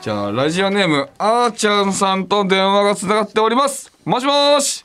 [0.00, 3.90] じゃあラジオネームあーちゃんさんと電話がつながっております。
[4.04, 4.84] もしもーし。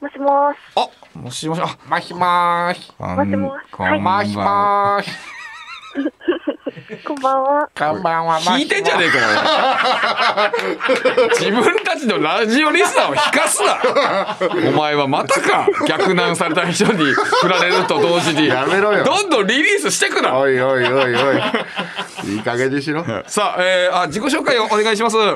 [0.00, 0.56] もしもし。
[0.76, 1.62] あもしもし。
[1.62, 3.66] あまひまーしもしもし。
[3.72, 4.00] こんばんは。
[4.00, 5.08] まひまーし
[7.06, 7.70] こんばんは。
[7.76, 8.38] こんばんは。
[8.40, 10.52] 聞いてんじゃねえかよ
[11.30, 14.70] 自分たちのラジオリスナーを引かすな。
[14.70, 15.68] お前はまたか。
[15.86, 18.48] 逆難された人に振られると同時に。
[18.48, 19.04] やめろよ。
[19.04, 20.36] どんどんリリースしてくな。
[20.36, 21.42] おいおいおいおい。
[22.26, 23.04] いい加減にしろ。
[23.28, 25.16] さあ,、えー、あ自己紹介をお願いします。
[25.16, 25.32] は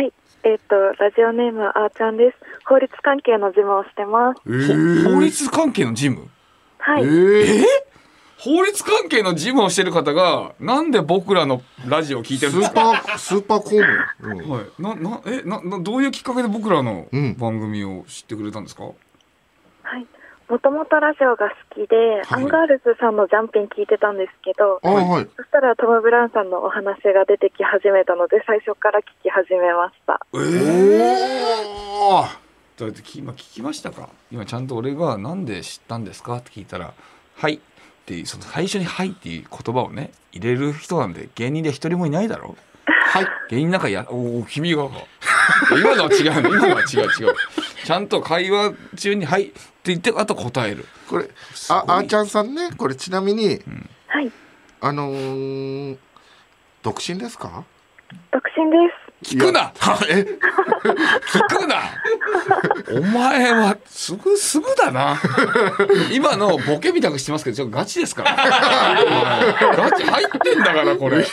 [0.00, 0.12] い。
[0.44, 2.36] えっ、と、ラジオネームあーちゃんです。
[2.64, 4.40] 法律関係の事務をしてます。
[5.04, 6.28] ほ法律関係の事務？
[6.78, 7.04] はい。
[7.04, 7.87] え
[8.38, 12.80] 法律関係の事務をしてる方がなんで僕らのラジオを聞いてるスーんですか？
[12.82, 13.84] パースーパー公務。
[14.22, 14.50] うん。
[14.50, 17.34] はい、ななえななどういうきっかけで僕らのうん。
[17.36, 18.92] 番組を知ってくれたんですか、は
[19.98, 20.06] い。
[20.48, 25.28] もともとラジオが好きで、アンガールズさんのジャンピン聞いてたんですけど、あはい。
[25.36, 30.24] そしたらトム・ブラウンさんのお話が出てき始めたので、最初から聞き始めました。
[30.32, 32.28] おー。
[32.78, 34.08] だってき今聞きましたか？
[34.30, 36.94] 今ちゃんと俺が「なんで知ったんですか?」って聞いたら
[37.34, 37.60] 「はい」
[38.08, 42.56] っていうその最初に「はい」っていう言葉をね入れる人なんで芸人で一人もいないだろ。
[42.86, 43.26] はい。
[43.50, 44.88] 芸人なんかやおお君が。
[45.78, 47.34] 今のは違うの今のは違う違う。
[47.84, 50.86] ちゃんと会話中に「はい」って言ってあと答える。
[51.06, 51.28] これ
[51.68, 53.60] ああーちゃんさんねこれちなみに
[54.06, 54.32] はい。
[54.80, 55.96] あのー
[56.82, 57.64] 独身ですか？
[58.32, 59.07] 独身です。
[59.22, 59.72] 聞くな。
[60.08, 60.24] え？
[60.24, 61.76] 聞くな。
[62.92, 65.20] お前はすぐすぐだな。
[66.12, 68.36] 今のボケみたくしてますけどちょっとガチですから。
[69.76, 71.24] ガチ入ってんだからこれ。
[71.24, 71.30] ほ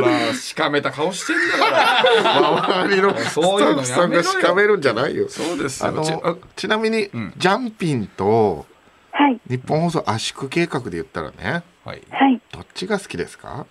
[0.00, 2.84] らしかめた顔してんだから。
[2.84, 5.28] 周りのスタそういうのッフさんがしかめるんじゃないよ。
[5.28, 7.34] そうですあのよちあちなみに、ん。
[7.36, 8.64] ジャンピンと
[9.12, 9.38] はい。
[9.48, 12.02] 日本放送圧縮計画で言ったらねはい。
[12.10, 12.40] はい。
[12.52, 13.66] どっちが好きですか、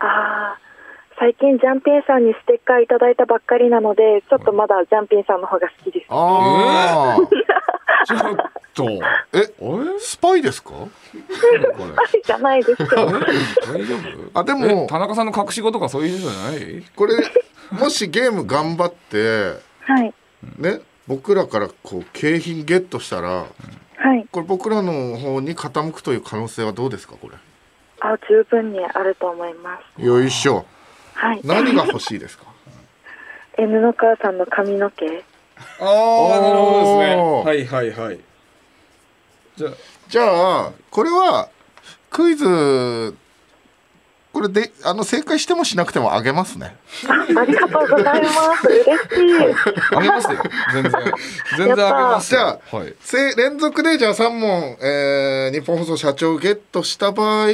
[0.00, 0.58] ああ。
[1.18, 6.06] 最近ジャンピンさんにステッカーいただいたばっかりなので、ちょっとまだジャンピンさんの方が好きです。
[6.10, 7.18] ああ、
[8.04, 8.36] ちょっ
[8.74, 8.84] と
[9.32, 9.98] えあれ？
[10.00, 10.70] スパイですか？
[10.70, 10.88] こ
[12.24, 13.06] じゃないですけど。
[13.06, 13.12] れ
[13.66, 13.94] 大丈
[14.34, 14.40] 夫？
[14.40, 16.82] あでもえ田中さんの隠し子とかそういう人じゃない？
[16.96, 17.14] これ
[17.70, 19.54] もしゲーム頑張って
[19.86, 20.12] はい。
[20.58, 23.28] ね僕らからこう景品ゲットしたら
[23.96, 24.26] はい。
[24.32, 27.36] これ僕らの方に傾くという可能性はどうですかこれ？
[28.00, 30.02] あ、十分にあると思います。
[30.04, 30.66] よいしょ
[31.28, 31.40] はい。
[31.44, 32.44] 何が欲しいですか？
[33.58, 35.06] え布川さんの髪の毛。
[35.06, 35.10] あ
[35.80, 37.16] あなるほどですね。
[37.16, 38.18] はいはいはい。
[39.56, 39.72] じゃあ。
[40.08, 40.22] じゃ
[40.66, 41.48] あこれは
[42.10, 43.14] クイズ
[44.32, 46.76] これであの正解してもしなくてもあげますね。
[47.08, 48.66] あありがとうございます。
[48.68, 49.96] 嬉しい。
[49.96, 50.42] あげますよ。
[50.72, 50.92] 全然。
[51.56, 52.94] 全然あげますじゃよあ、はい。
[53.00, 57.48] せ連続でじゃあ3問、えー日本放送社長ゲットした場合、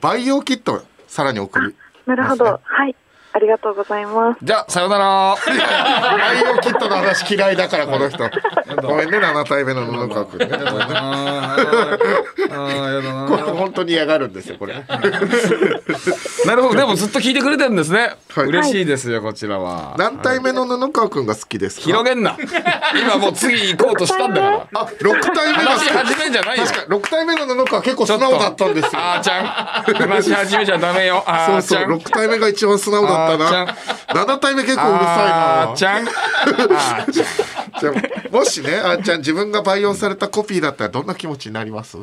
[0.00, 1.76] 培養キットさらに送る。
[2.06, 2.58] なるほど。
[2.64, 2.96] はい。
[3.36, 4.38] ありがとうございます。
[4.44, 5.34] じゃあさよなら。
[5.44, 8.18] 培養キットの話嫌いだからこの人。
[8.80, 10.48] ごめんね7体目の布川君ね。
[10.52, 13.26] あーやだな。
[13.28, 14.74] これ本当に嫌がるんですよこれ。
[16.46, 16.76] なるほど。
[16.78, 18.46] でもずっと聞いてくれてるんですね、はい。
[18.46, 19.94] 嬉しいですよこちらは。
[19.98, 21.86] 何体目の布川君が好きですか？
[21.86, 22.36] 広げんな。
[22.94, 24.66] 今もう次行こうとしたんだから。
[24.74, 26.64] あ6体目が好話始めんじゃないよ。
[26.66, 28.90] 確か6体目の布川結構素直だったんですよ。
[28.94, 29.46] あーちゃん。
[30.08, 31.24] 話し始めちゃダメよ。
[31.26, 31.98] あそうそうーちゃん。
[31.98, 35.62] 6体目が一番素直だったあな7体目結構うるさいな。
[35.62, 36.06] あーちゃん。
[36.06, 37.26] あーちゃん。
[37.80, 37.92] じゃ
[38.30, 41.98] あもしねあーちゃん自分が培養されたコピーだったらどんな気持ちになります？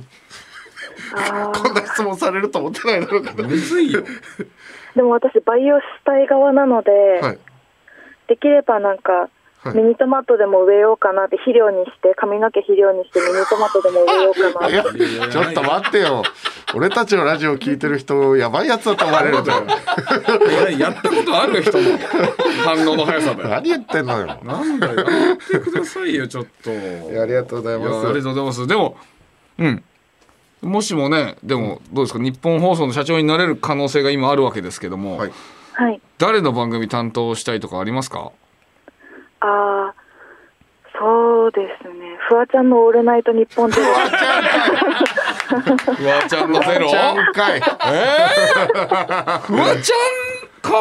[1.15, 4.01] あこんな質問されると思ってないだろうからむずいよ。
[4.01, 4.47] ー
[4.93, 7.39] でも私、培養したい側なので、はい。
[8.27, 9.29] できればなんか、
[9.63, 9.75] はい。
[9.77, 14.83] ミニトマトでも植えようかなって肥料にして、髪の毛肥料にしてミニトマトでも植えようかないや。
[14.83, 16.23] ちょっと待ってよ
[16.73, 19.67] 俺たちのラジオ聞いてる人やばいやつだと思われるじゃん。
[20.79, 21.97] やったことある人の
[22.63, 24.39] 反応の速さだよ何言ってんのよ。
[24.43, 24.95] なんだよ。
[24.95, 25.03] や
[25.33, 26.71] ってくださいよちょっと。
[26.71, 28.67] ありがとうございいやありがますとうございます。
[28.67, 28.97] でも
[29.57, 29.83] うん。
[30.61, 32.19] もしもねでもどうですか？
[32.19, 35.31] 日本放送の社長になれる可能性が今あるわけですけども、はい。
[35.73, 35.99] はい。
[36.19, 38.31] 誰の番組担当したいとかありますか？
[39.39, 39.47] あ
[39.91, 39.95] あ、
[41.01, 41.93] そうですね。
[42.29, 43.87] フワちゃんのオールナイトニッポンでは、
[45.97, 46.87] フワちゃんのゼロ？
[46.89, 47.25] ちゃんえー、
[49.39, 49.97] フワちゃん
[50.61, 50.71] か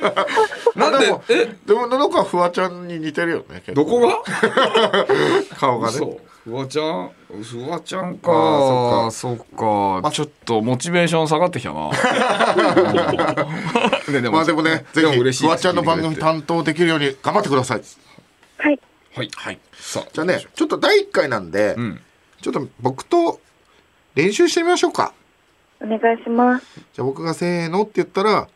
[0.00, 0.78] ー。
[0.78, 1.14] なんで？
[1.28, 1.54] え？
[1.64, 4.18] でも布川フワちゃんに似てるよねどこが？
[5.56, 5.98] 顔がね。
[5.98, 6.18] そう
[6.50, 7.10] フワちゃん？
[7.44, 11.90] フワちゃんかあーそっかちょっとモチベーション下がってきたな。
[14.10, 15.44] ででまあでもねぜひ嬉しいです。
[15.44, 17.82] フワちゃんの番組担当できるように頑張ってください。
[18.58, 18.80] はい。
[19.14, 19.30] はい。
[19.34, 19.58] はい。
[19.72, 22.00] さあじゃあねちょっと第1回なんで、うん。
[22.40, 23.40] ちょっと僕と
[24.14, 25.12] 練習してみましょうか。
[25.80, 26.66] お願いします。
[26.92, 28.48] じゃあ僕がせーのって言ったら、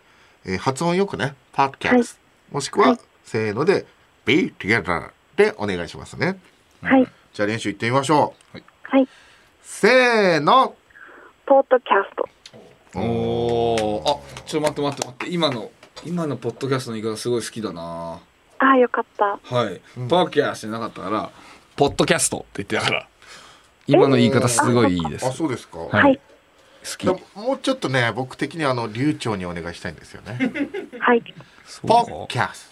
[0.44, 2.98] えー発音よくね、パッキャス、もしくは、はい。
[3.24, 3.86] せーので、
[4.26, 6.38] be together でお願いしますね。
[6.82, 7.08] はい。
[7.32, 8.58] じゃあ練習行ってみましょう。
[8.82, 9.08] はい。
[9.62, 10.76] せーの、
[11.46, 12.28] ポッドキャスト。
[12.96, 15.34] おおあちょっと待って待って待って。
[15.34, 15.70] 今の
[16.04, 18.20] 今のポッドキャストの言い方すごい好きだな
[18.64, 19.24] ああ、よかった。
[19.24, 21.30] はい、ポッキャストじゃなかったから
[21.76, 23.08] ポッドキャストって言ってたから
[23.86, 26.02] 今の言い方すごいいいです、あそうですか、はい。
[26.02, 26.16] はい。
[26.16, 27.06] 好き。
[27.06, 30.38] でももうちょっとね僕的にあの流暢にお願いしたいんですよね。
[30.98, 31.22] はい。
[31.82, 32.12] ポか。
[32.12, 32.70] ッキャス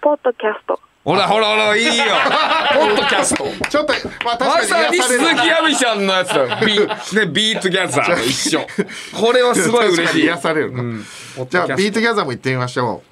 [0.00, 0.78] ポッドキャスト。
[1.04, 1.92] ほらほらほらいいよ。
[2.72, 3.44] ポッドキャスト。
[3.44, 3.92] トちょっと
[4.24, 5.24] まあま確かさにに癒される。
[5.24, 6.36] 鈴木亜美ちゃんのやつだ。
[6.36, 6.78] よビ,、
[7.20, 8.60] ね、ビートギャザーと一緒。
[9.18, 10.22] これはすごい嬉しい。
[10.24, 11.06] 癒されるな、うん。
[11.48, 13.02] じゃあビートギャャザーも行ってみましょ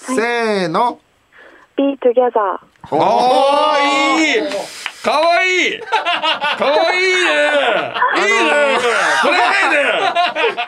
[0.00, 1.00] う、せーの
[1.78, 2.58] Be together.
[2.90, 4.42] おーいい
[5.00, 8.78] かわいいかわいいねいいね
[9.22, 9.86] これいいね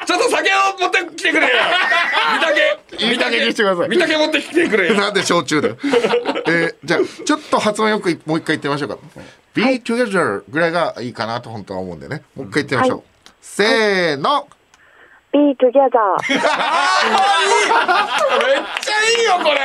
[0.07, 1.53] ちょっと酒を持ってきてくれよ
[2.35, 5.77] 見たけいい加減にしてください見たけ持ってきてくれよなんで焼酎だよ。
[5.83, 8.99] えー、じゃあ、ちょっと発音よくもう一回言ってみましょうか。
[9.55, 12.23] be together ぐらいがいいかなと本当は思うんでね。
[12.37, 13.03] もう一回言ってみましょう。
[13.41, 14.47] せーの。
[15.33, 16.17] Be together.
[16.29, 16.39] めっ
[18.81, 19.61] ちゃいいよこれ。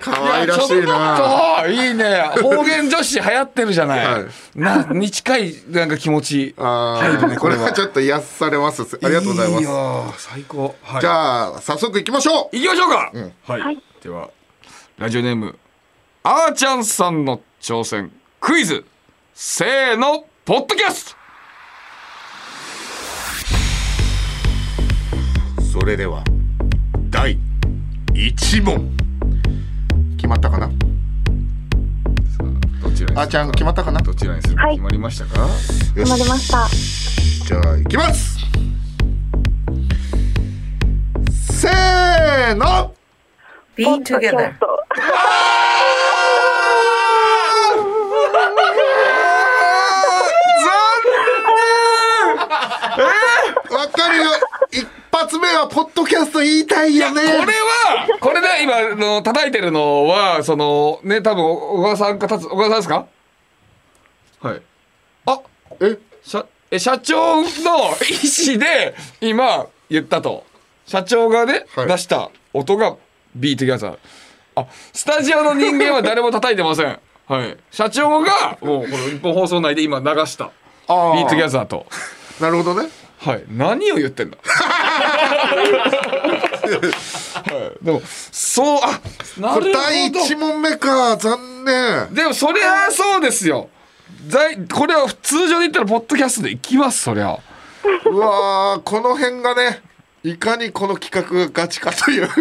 [0.00, 1.64] 可愛らしいな。
[1.68, 2.22] いいね。
[2.40, 4.26] 方言女子流行ってるじゃない、はい。
[4.54, 6.54] なに近いなんか気持ち。
[6.58, 8.82] あ入るねーこれはちょっと癒されます。
[8.82, 9.62] ありがとうございます。
[9.62, 12.56] いよ最高、はい、じゃあ、早速行きましょう。
[12.56, 13.12] 行きましょうか、
[13.46, 13.82] はい、はい。
[14.02, 14.30] では
[14.96, 15.58] ラジオネーム
[16.22, 18.86] あーちゃんさんの挑戦クイズ。
[19.34, 21.23] せーのポッドキャスト
[25.84, 26.24] それでは、
[27.10, 27.36] 第
[28.14, 28.90] 1問。
[30.16, 30.70] 決まったかな？
[32.82, 33.20] どちらにするか。
[33.20, 34.00] あーちゃん決まったかな？
[34.00, 34.76] どちらにするかはい。
[34.76, 35.46] 決まりましたか、よ
[35.94, 36.66] 決まりました。
[37.44, 38.38] じゃあ、行きます。
[41.52, 42.94] せーの
[43.76, 44.54] ！Be together.
[44.54, 44.66] スト。
[53.74, 54.30] わかるよ
[54.70, 54.86] 一
[55.34, 57.22] 発目はポッドキャスト言いたいよね。
[57.22, 63.06] これはこれで今あの叩いてるのはそのね多分小川さんか立つ小川さんですか？
[64.40, 64.62] はい。
[65.26, 65.40] あ
[65.80, 65.98] え？
[66.22, 67.48] 社え社長の意
[68.52, 70.44] 思で今言ったと。
[70.86, 71.88] 社長がね、はい。
[71.88, 72.96] 出した音が
[73.34, 73.98] Be together。
[74.56, 77.00] あスタジオの人間は誰も叩いてません。
[77.26, 77.56] はい。
[77.72, 80.52] 社長がもうこのニッポン放送内で今流した。
[80.86, 81.86] あ Be together と。
[82.40, 82.88] なるほどね。
[83.18, 83.44] はい。
[83.48, 84.36] 何を言ってんだ？
[86.64, 89.00] はい、でもそうあ
[89.54, 91.16] これ第1問目か。
[91.16, 92.14] 残念。
[92.14, 93.68] でもそりゃそうですよ。
[94.28, 97.38] 在これは通常で言ったらポッドキャストでいきますそりゃ。
[98.06, 99.82] うわーこの辺がね
[100.22, 102.28] いかにこの企画がガチかという。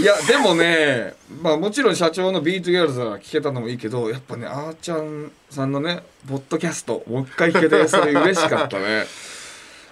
[0.00, 9.04] いやでもねまあもちろん社長の Be together は聞けたのもいいけどやっぱねあーちゃんさんのねポッドキャストもう一回聞けてそれ嬉しかったね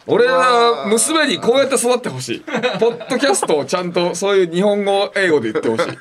[0.06, 2.40] 俺は娘にこうやって育ってほしい。
[2.40, 5.98] ポッドキャストをちゃんとそういう日本語英語で言ってほしい、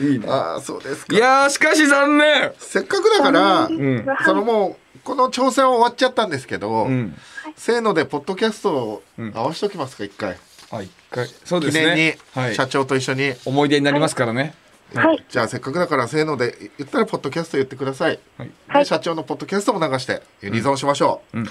[0.00, 1.14] うん、いいねああそうですか。
[1.14, 2.52] いやーしかし残念。
[2.58, 4.06] せっかくだから、ん。
[4.24, 7.14] そのもうこの挑戦は終わっちゃったんですけど、うん。
[7.56, 9.02] せーのでポッドキャストを
[9.34, 10.36] 合わせておきますか一回。
[10.70, 11.28] あ一回。
[11.44, 11.94] そうで記すね。
[11.94, 12.54] 念にはい。
[12.54, 14.54] 社長と一緒に、思い出になりますからね。
[14.94, 15.24] はい。
[15.28, 18.50] じゃあせっかくだからせーので言ったらポッドキャスト言ってください、はい。
[18.78, 21.46] で社長のポッドキャストも流してユニゾンしましょう、うん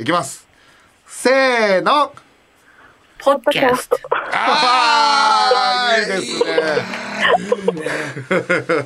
[0.00, 0.48] いきます。
[1.06, 2.14] せーの。
[3.18, 3.98] ポッドキャスト。
[4.32, 6.42] あーいいです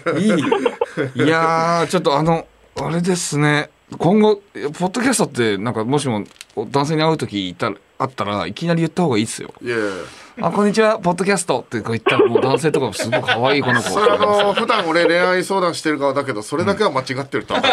[0.08, 0.34] ね。
[1.14, 3.70] いいいやーちょっとあのあれですね。
[3.96, 4.42] 今後
[4.76, 6.24] ポッドキャストってなんかもしも
[6.56, 9.54] 男性に会う時いたらあったらいきなり言った方がいいですよ。
[9.62, 9.86] いやいや
[10.42, 10.98] 「あこんにちは。
[10.98, 17.66] ポッドキャスト」ってこう言ったらもう男性とかもすごい可愛いこの子それあの普段俺恋愛相談してる側だけどそれだけは間違ってると思う、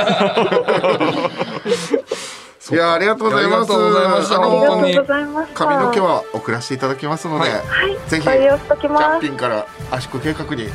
[2.69, 5.65] いますありがとうございましたあありがとのうございました。
[5.65, 7.62] 髪の毛は送らせていただきますので、はい
[8.10, 9.30] ぜひご利用しときジャますンピ。
[9.30, 10.69] ンから圧縮計画に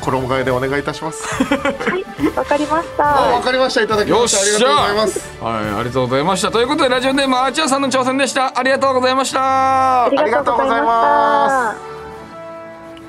[0.00, 1.26] 衣替えでお願いいたします。
[1.44, 2.36] はい。
[2.36, 3.18] わかりました。
[3.18, 5.38] あわかりましたいただきましたありがとうございます。
[5.40, 11.87] はいありがとうございましたということでラジオネームあーちゃんさんの挑戦でしたありがとうございましたありがとうございま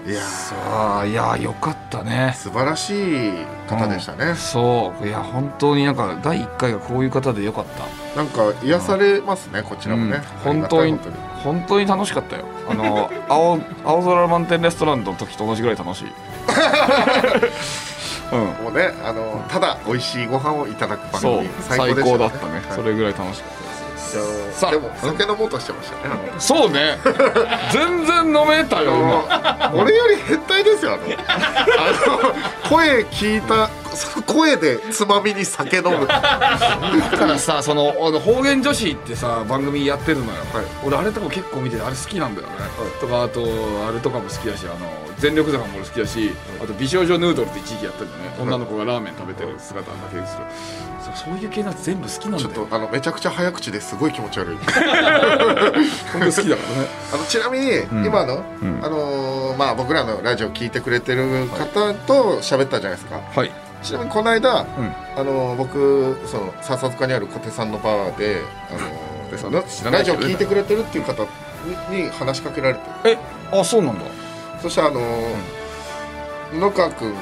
[0.10, 0.22] いや
[0.66, 2.34] あーいやーよかったね。
[2.36, 3.34] 素晴らしい
[3.68, 4.34] 方でしたね。
[4.34, 5.08] そう。
[5.08, 7.86] いや本当になんか第1回がこういう方でよかった。
[8.18, 10.24] なんか癒されますねこちらもね。
[10.46, 10.98] うん、本当に
[11.44, 12.46] 本当に楽しかったよ。
[12.68, 16.08] あの 青青空満点レストランの時と同じぐらい楽しい。
[18.34, 18.40] うん。
[18.64, 21.48] もうねあのただ美味しいご飯をいただく番組。
[21.62, 22.64] 最最高でした高だったね、はい。
[22.72, 23.59] それぐらい楽しかった
[24.10, 24.70] さあ。
[24.70, 26.16] あでも酒飲もうとしてましたね。
[26.40, 26.98] そうね。
[27.72, 29.26] 全然飲めたよ
[29.74, 32.34] 俺より変態ですよあの。
[32.70, 33.70] 声聞いた
[34.26, 36.08] 声でつまみに酒飲む。
[36.08, 36.20] だ
[37.18, 40.32] からさその方言女子ってさ番組やってるのよ、
[40.86, 42.54] 俺あれとか結構見ててあれ好きなんだよね、
[43.02, 43.42] とかあと
[43.88, 46.32] あれとかも好きだしあの全力坂も俺好きだし、
[46.62, 50.44] あと美少女ヌードルって一時期やってるのね、女の子がラーメン食べてる姿だけでする、
[51.16, 54.58] そういう系のやつ全部好きなんだちよょっとあのめちゃくちゃ早口ですごい気持ち悪い。
[56.14, 56.88] 本当好きだからね。
[57.14, 58.44] あのちなみに、今の、
[58.82, 63.52] あのーまあ僕らのラジオ聞いてくれてる方と喋ったじゃないですか、はい。
[63.84, 64.68] ちなみにこの間、ん。
[65.18, 71.24] あのー僕その笹塚にある小手さんのバーで、あのーラジオ聞いてくれてるっていう方
[71.92, 72.80] にに話しかけられて。
[73.06, 73.18] え
[73.52, 74.06] あそうなんだ。
[74.62, 77.14] そしたらあのー野川君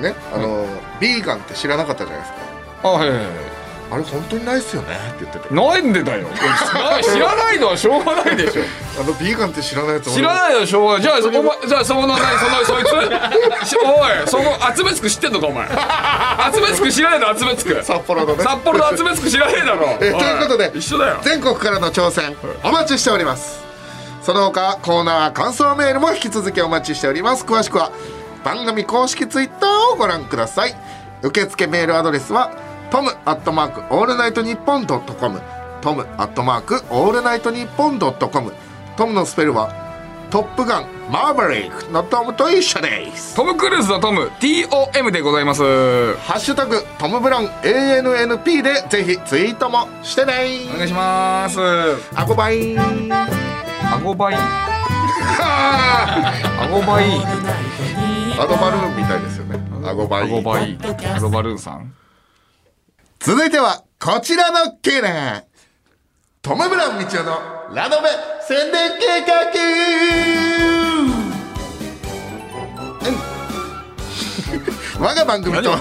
[0.00, 0.68] ね、あのー
[1.00, 2.38] ビーガンって知らなかったじゃないですか
[2.82, 3.26] あはいはいはい。
[3.90, 4.94] あれ本当にないっすよね？
[4.94, 5.54] って言ってて。
[5.54, 6.28] なんでだよ。
[6.28, 8.62] な知らないのはしょうがないでしょ。
[9.00, 11.02] あのビーガンって知らないやつ知らないよしょうがない。
[11.02, 12.84] じゃあお前じゃあそこの何そのそい
[13.64, 13.68] つ？
[13.70, 15.66] しおいそこ厚別区知ってんのかお前。
[16.46, 18.44] 厚別区知らないの厚別区札幌のね。
[18.44, 19.86] 札幌の厚別区知らねえだろ。
[20.04, 21.16] えということでお一緒だよ。
[21.22, 23.64] 全国からの挑戦お待ちしております。
[24.22, 27.44] その他コーナー感想メールも引き続きお待ちしております。
[27.44, 27.90] 詳しくは
[28.44, 30.76] 番組公式ツイッターをご覧ください。
[31.22, 32.52] 受付メールアドレスは
[32.90, 35.42] トムアットマークオールナイトニッポンドットコム。
[35.82, 38.52] トムアットマークオールナイトニッポンドットコム。
[38.96, 39.70] トムのスペルは
[40.30, 43.36] トップガンマーヴェリックのトムと一緒です。
[43.36, 46.16] トム・クルーズのトム TOM でございます。
[46.16, 50.32] ハッシュタグトムブラウン ANNP でぜひツイートもしてね。
[50.72, 51.60] お願いします。
[52.14, 52.86] あごばいア
[54.02, 54.34] ゴバイ。
[55.28, 57.04] アゴバイ。
[58.38, 59.60] アドバルーンみたいですよね。
[59.86, 60.22] アゴバイ。
[60.24, 60.78] アゴバイ。
[61.14, 61.92] アゴバルーンさん
[63.20, 65.44] 続いてはこちらのコーナー。
[66.40, 68.08] トム・ブラウン道夫のラノベ
[68.46, 69.34] 宣伝計画。
[75.00, 75.76] 我が番組とラ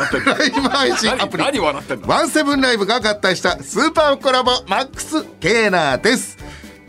[0.45, 1.43] イブ配信アプリ。
[1.59, 6.37] ワンセブンライブが合体したスーパーコラボマックスコーナーです。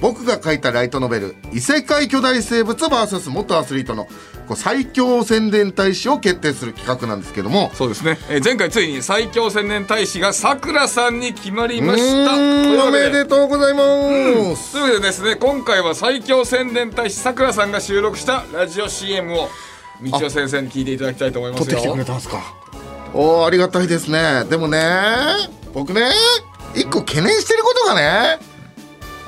[0.00, 4.06] 僕が書いたライトノベル異世界巨大生物 VS 元アスリートの
[4.48, 7.70] こう最強宣伝大使を決定する企画なんですけども。
[7.74, 12.34] そうですね、えー前回ついに最強宣伝大使がさくらさんに決まりました。
[12.86, 19.48] おめでとうございます、というわけでですね今回は最強宣伝大使さくらさんが収録したラジオ CM を
[20.00, 21.66] 道夫先生に聞いていただきたいと思いますよ。
[21.66, 22.42] てきてくれたんですか？
[23.14, 24.44] おーありがたいですね。
[24.48, 24.80] でもね
[25.74, 26.10] 僕ね
[26.74, 28.38] 一個懸念してることがね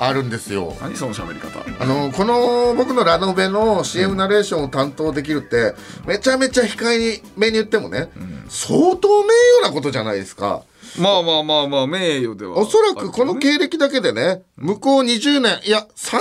[0.03, 0.75] あるんですよ。
[0.81, 1.61] 何その喋り方。
[1.79, 5.75] あのこの僕のラノベの CM ナレーションを担当できるって
[6.07, 8.09] めちゃめちゃ控えめに言ってもね、
[8.49, 9.29] 相当名
[9.61, 10.63] 誉なことじゃないですか。
[10.99, 12.57] まあまあまあまあ名誉では。
[12.59, 16.19] おそらくこの経歴だけでね向こう20年いや30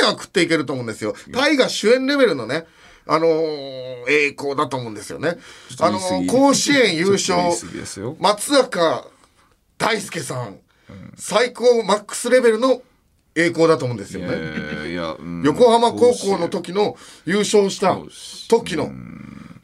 [0.00, 1.14] 年は食っていけると思うんですよ。
[1.30, 2.64] 大河主演レベルのね
[3.06, 5.36] あのー栄光だと思うんですよね。
[5.80, 7.36] あのー甲子園優勝
[8.18, 9.04] 松坂
[9.76, 10.56] 大輔さん、
[11.16, 12.82] 最高マックスレベルの
[13.38, 15.42] 栄光だと思うんですよね、えーいや、うん。
[15.44, 17.96] 横浜高校の時の優勝した
[18.48, 18.90] 時の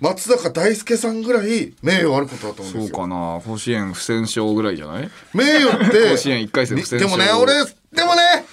[0.00, 2.96] 松坂大輔さんぐらい名誉あることだと思うんですよ。
[2.96, 3.40] そうかな。
[3.44, 5.10] 甲子園不戦勝ぐらいじゃない？
[5.32, 8.44] 名誉って甲子園一回戦不戦でも勝ね俺でもね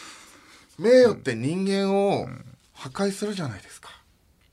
[0.79, 2.27] 名誉って人間を
[2.73, 3.89] 破壊するじゃないですか。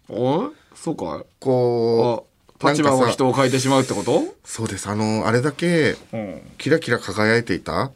[0.08, 2.26] おそうかこ
[2.60, 4.24] うあ立場なんかさを人を変えてしまうってこと？
[4.44, 4.88] そうです。
[4.88, 6.40] あのあれだけうん。
[6.58, 7.92] キラキラ輝いていたん。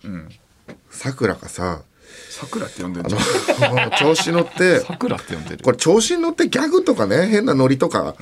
[0.91, 1.83] さくらがさ
[2.31, 3.19] さくらって呼んでるの
[3.99, 5.59] 調子乗ってさくらって呼んでる。
[5.63, 8.15] これ調子に乗ってギャグとかね変なノリとか、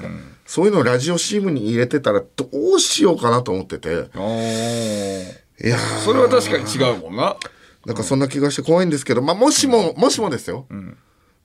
[0.46, 3.88] そういうのをラジオ CM に入れてたらどうしようかなと思ってて。
[5.62, 5.98] いやー。
[6.04, 7.36] それは確かに違うもんな。
[7.86, 10.66] なんかそんな気がして怖いんですけど、まあ、もしも、もしもですよ、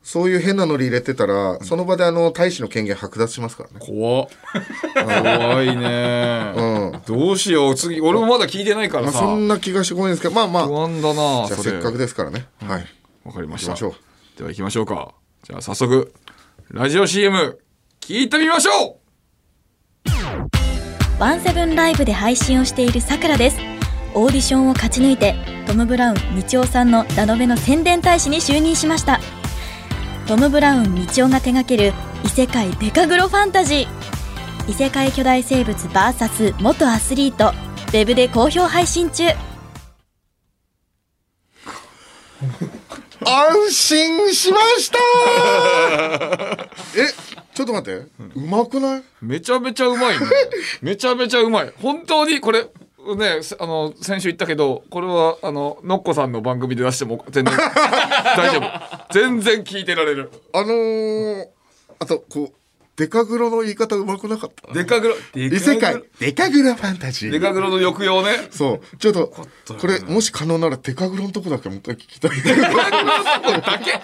[0.06, 3.78] そういう変なノリ入れてたら、その場であの大使の権限剥奪しますからね。
[3.80, 4.28] 怖っ。
[4.94, 6.62] 怖いね、う
[6.96, 7.02] ん。
[7.08, 7.76] どうしよう。
[7.76, 11.48] 次俺もまだ聞いてないからまあ、さ、そんな気がして怖いんですけど、まあまあ、不安だな。
[11.48, 12.46] じゃあせっかくですからね。
[12.62, 12.86] はい。
[13.24, 13.72] わかりました。
[13.72, 13.96] 行きましょ
[14.36, 14.38] う。
[14.38, 15.16] では行きましょうか。
[15.42, 16.14] じゃあ早速
[16.70, 17.60] ラジオ CM
[18.00, 19.00] 聞いてみましょ
[21.18, 23.58] ワンセブンライブで配信をしているさくらです。
[24.14, 25.36] オーディションを勝ち抜いて
[25.68, 26.16] トム・ブラウン
[26.50, 29.20] 道夫さんのラノベの宣伝大使に就任しました
[30.28, 33.88] トム・ブラウン道夫が手掛ける異世界デカグロファンタジー。
[34.68, 37.50] 異世界巨大生物 VS 元アスリート。
[37.50, 39.26] ウェブで好評配信中。
[43.28, 44.98] 安心しました。
[46.98, 47.08] え、
[47.54, 48.08] ちょっと待って。
[48.36, 49.00] うまくない？
[49.00, 50.26] うめちゃめちゃうまいね。
[50.82, 51.74] めちゃめちゃうまい。
[51.82, 52.66] 本当にこれ
[53.16, 57.54] ねせあの先週言ったけどこれはあののっこさんの番組で出しても全然
[58.38, 59.14] 大丈夫。
[59.14, 60.32] 全然聞いてられる。
[60.54, 61.48] あのー、
[62.00, 62.54] あと、こう、
[62.98, 64.74] デカグロの言い方うまくなかった？
[64.74, 66.02] デカグロデ異世界。
[66.20, 67.30] デカグロファンタジー。
[67.32, 68.32] デカグロの抑揚ね。
[68.52, 68.98] そう。
[68.98, 72.32] ちょっとこれもし可能ならデカグロのとこだけもう一回聞きたい。
[72.42, 72.82] デカグロのと
[73.42, 74.02] こだけ？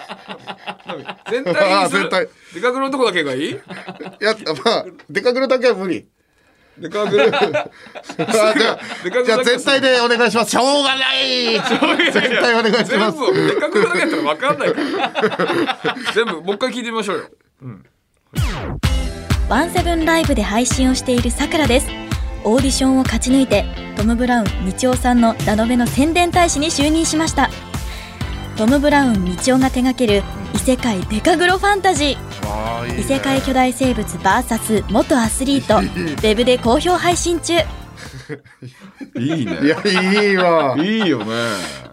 [1.30, 2.00] 全体にする。
[2.02, 2.28] 全体。
[2.54, 3.50] デカグロのとこだけがいい？
[3.50, 3.54] い
[4.20, 4.34] や
[4.64, 6.06] まあデカグロだけは無理
[6.78, 7.30] デカグロあ
[8.18, 10.50] じゃあ絶対でお願いします。
[10.50, 11.60] しょうがない。
[12.12, 12.88] 絶対お願いします。
[12.88, 14.80] 全部をデカグロだけやったら分かんないか
[15.84, 15.96] ら。
[16.14, 17.24] 全部もう一回聞いてみましょうよ。
[19.48, 21.88] ワンセブンライブで配信をしているさくらです。
[22.44, 23.64] オーディションを勝ち抜いて
[23.96, 24.46] トム・ブラウン
[24.78, 27.50] 道夫さんのラノベの宣伝大使に就任しました
[28.56, 30.22] トム・ブラウン道夫が手掛ける
[30.54, 33.00] 異世界デカグロファンタジー。
[33.00, 35.78] 異世界巨大生物 VS 元アスリート。
[35.80, 37.54] ウェブで好評配信中
[39.18, 39.60] いいね。
[39.62, 39.82] いや
[40.24, 40.76] いいわ。
[40.78, 41.34] いいよね。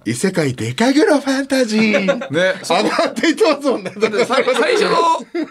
[0.05, 2.05] 異世界デカグロファンタジー。
[2.31, 2.53] ね。
[2.63, 4.91] 上がっていってますもんねだってさ最初の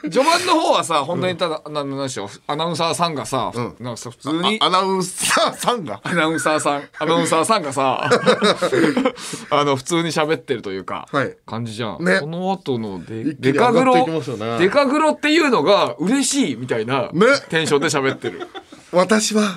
[0.02, 6.00] 序盤の方はさ本当にただ、なんなんでしょうアナウンサーさんがさ、なんかさ普通にあアナウンサーさんが？
[6.02, 8.08] アナウンサーさんアナウンサーさんがさ
[9.50, 11.36] あの普通に喋ってるというか、はい。
[11.46, 12.18] 感じじゃん、ね。
[12.18, 14.58] その後のデデカグロね。
[14.58, 17.26] デカグロっていうのが嬉しいみたいなね。
[17.48, 18.46] テンションで喋ってる、
[18.92, 19.54] 私は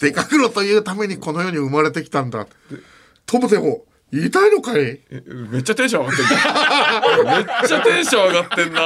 [0.00, 2.46] デカグロというためにこの世に生まれてきたんだ。
[3.26, 5.00] トムでも言いたいのかい？
[5.50, 8.80] めっちゃテンション上がってんなめっちゃテンション上がってんな。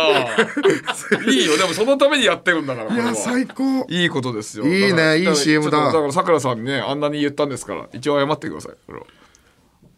[1.33, 1.57] いいよ。
[1.59, 3.87] でもそのためにやってるんだからいや最高。
[3.91, 4.67] いいことですよ。
[4.67, 5.85] いいねいい CM だ。
[5.87, 8.73] だからさくらさんにねあんなに言ったんですから一応謝ってください。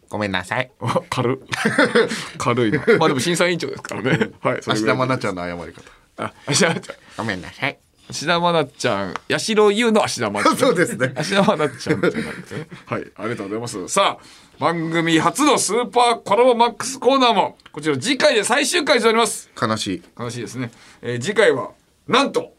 [0.09, 0.69] ごめんなさい。
[0.81, 1.47] あ 軽っ。
[2.37, 2.83] 軽いな。
[2.99, 4.31] まあでも審査委員長ですからね。
[4.41, 4.61] はい。
[4.61, 4.97] それ芦ぐらい。
[4.97, 5.81] 田愛菜ちゃんの謝り方。
[6.17, 6.95] あ芦田愛菜ちゃん。
[7.17, 7.79] ごめんなさい
[8.11, 10.57] 芦田愛菜ちゃん、八代優の芦田愛菜ちゃん。
[10.57, 12.55] そうですね芦田愛菜ちゃんじゃなくて？
[12.55, 12.67] ね。
[12.85, 13.11] はい。
[13.15, 13.87] ありがとうございます。
[13.87, 14.25] さあ、
[14.59, 19.49] 番組初のスーパーコラボマックスコーナーも、こちら次回で最終回となります。
[19.59, 20.71] 悲しい悲しいですね。
[21.01, 21.71] えー次回は、
[22.07, 22.53] なんと、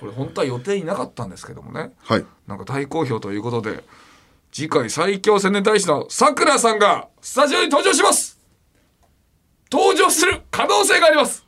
[0.00, 1.92] これ本当は予定になかったんですけどもね。
[2.04, 3.84] はいなんか大好評ということで、
[4.52, 8.38] 次回最強宣伝大使のさくらさんがスタジオに登場します
[9.70, 11.44] 登場する可能性があります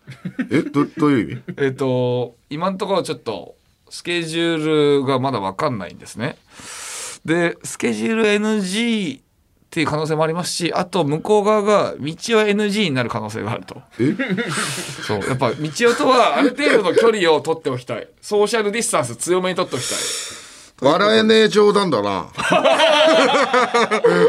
[0.50, 1.42] えどどういう意味？
[1.56, 3.54] えっと、今のところちょっと
[3.88, 6.36] スケジュールがまだわかんないんですね。
[7.24, 9.22] で、スケジュール NG っ
[9.70, 11.98] ていう可能性もありますし、あと向こう側が道
[12.36, 13.80] は NG になる可能性があると。
[14.00, 14.16] え？
[15.06, 15.20] そう。
[15.20, 18.08] やっぱ道夫とはある程度の距離を取っておきたい。
[18.20, 19.98] ソーシャルディスタンス強めに取っておきたい。
[20.82, 22.20] 笑えねえ冗談だなな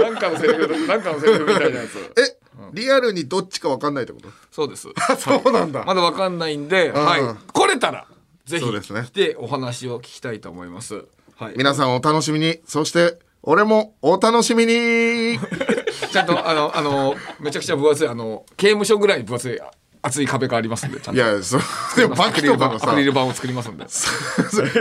[0.10, 2.14] んかのセリフ、なんかのセリフみたいなやつ。
[2.20, 2.38] え？
[2.74, 4.28] リアルにどっちか分かんないってこと？
[4.52, 4.90] そうです。
[5.18, 7.22] そうなんだまだわかんないんで、はい。
[7.54, 8.06] 来れたら、
[8.46, 11.06] ぜひそうですね来てお話を聞きたいと思います。
[11.36, 11.54] はい。
[11.58, 15.40] 皆さんお楽しみにそして俺もお楽しみに
[16.12, 19.60] ちゃんと、あの、あの、めちゃくちゃ分厚い、あの、刑務所ぐらい分厚い、
[20.04, 21.22] 厚い壁がありますんで、ちゃんと。
[21.22, 21.58] いやそ
[21.96, 23.86] でもバキとかのさアクリル板を作りますんで。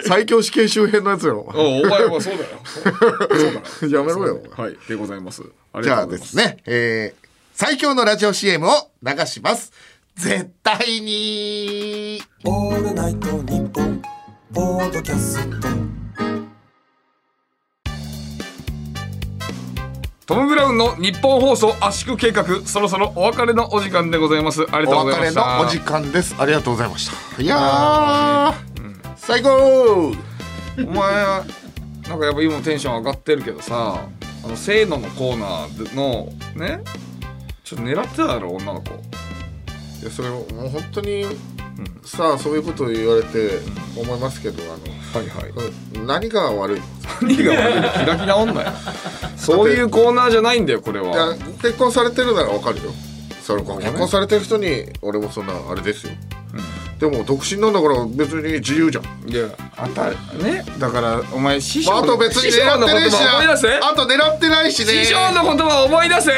[0.07, 2.49] 最強死刑周辺のやつよおお前はそうだよ。
[2.65, 2.81] そ
[3.87, 4.05] うだよ。
[4.05, 4.77] やめろよはい。
[4.89, 5.43] でございます。
[5.83, 6.07] じゃあ。
[6.07, 9.73] ですね、えー、最強のラジオ CM を流します。
[10.17, 14.03] 絶対にオールナイトニッポン
[14.53, 15.69] ポードキャスト
[20.27, 24.65] トム・ブラウンの日本放送圧縮計画、そろそろお別れのお時間でございます。
[24.71, 25.57] ありがとおうございま別れした。
[25.57, 26.37] のお時間です。
[26.39, 27.43] ありがとうございました。
[27.43, 28.55] いやー、
[29.17, 30.13] 最高
[30.79, 31.13] お前
[32.09, 34.09] なんかやっぱ今テンション上がってるけどさ
[34.45, 36.81] あのせーののコーナーのね
[37.65, 38.91] ちょっと狙ってただろ女の子
[40.01, 41.27] いやそれもう本当に、
[42.05, 43.61] さあそういうことを言われて
[43.97, 45.99] 思いますけど、あはいはい。
[45.99, 46.81] の何が悪い
[47.21, 47.89] 何が悪いの？
[48.07, 48.73] 開き直んなよ
[49.37, 52.93] そういうコーナーじゃないんだよこれいやはご結婚されてるならわかるよ。
[53.43, 56.13] それご結婚されてる人に俺もそんなあれですよ、
[56.99, 59.29] でも独身なんだから別に自由じゃん。
[59.29, 60.65] いやあたね。
[60.79, 63.07] だからお前師匠まあ、あと別に狙ってな。
[63.07, 63.17] いし
[63.83, 65.05] あと狙ってないしね。
[65.05, 66.31] 師匠の言葉思い出せ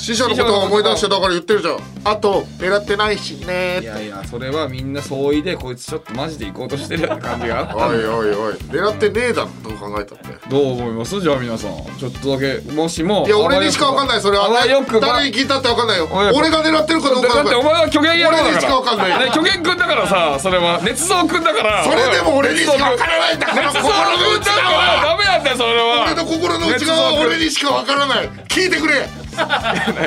[0.00, 1.78] 師匠のことを思い出してだから言ってるじゃん。
[2.04, 3.80] あと狙ってないしね。
[3.82, 8.54] いやいやそれはみんな相違でこいつちょっとマジで行こうとしてるような感じがあったおいおいおい。
[8.54, 10.48] 狙ってねえだろどう考えたって。
[10.48, 11.20] どう思います？
[11.20, 14.38] じゃあ皆さんちょっとだけもしもいや俺にしかわかんないそれ。
[14.38, 16.08] はあわよくば誰に聞いたってわかんないよ。
[16.10, 20.80] 俺が狙ってるかどうかだってお前は虚言野郎だ俺にしかわかんないね虚言くんだからさそれは。
[20.80, 21.84] 捏造くんだから。
[21.84, 23.36] それでも俺にしかわからない。
[23.36, 23.70] んだから。
[23.70, 26.04] 捏造くんだからダメなんだよそれは。
[26.06, 28.28] 俺の心の内側は俺にしかわからない。
[28.48, 29.00] 聞いてくれ。
[29.00, 29.19] ね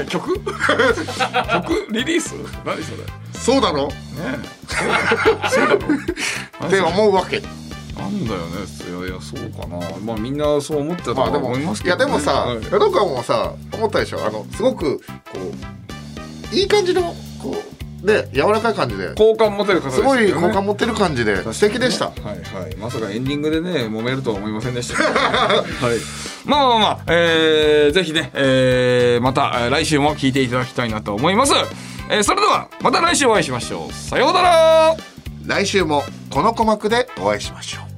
[0.09, 0.39] 曲？
[0.39, 1.87] 曲？
[1.91, 2.35] リリース？
[2.65, 2.97] 何それ？
[3.33, 3.89] そうだろ？
[6.67, 7.41] って思うわけ。
[7.97, 8.65] なんだよね。
[8.89, 9.79] いやいやそうかな。
[10.03, 12.63] まあみんなそう思ってたとは思いますいけどね、やでもさはい。
[12.63, 14.25] ヤドカもさ思ったでしょ？
[14.25, 15.03] あのすごくこ
[16.51, 17.55] ういい感じのこ
[18.03, 19.13] で柔らかい感じで。
[19.15, 22.07] 好感持てる方ですすごい好感持ってる感じで素敵でした。
[22.07, 22.75] はいはい。
[22.75, 25.01] まさかエンディングでね揉めるとは思いませんでした。
[25.03, 25.65] はい。
[26.45, 31.53] まあまあまあ、えー、ぜひね、えー、またえー来週も聞いていただきたいなと思います、
[32.09, 33.93] えー、それではまた来週お会いしましょう。
[33.93, 34.97] さようなら。
[35.45, 37.92] 来週もこの鼓膜でお会いしましょう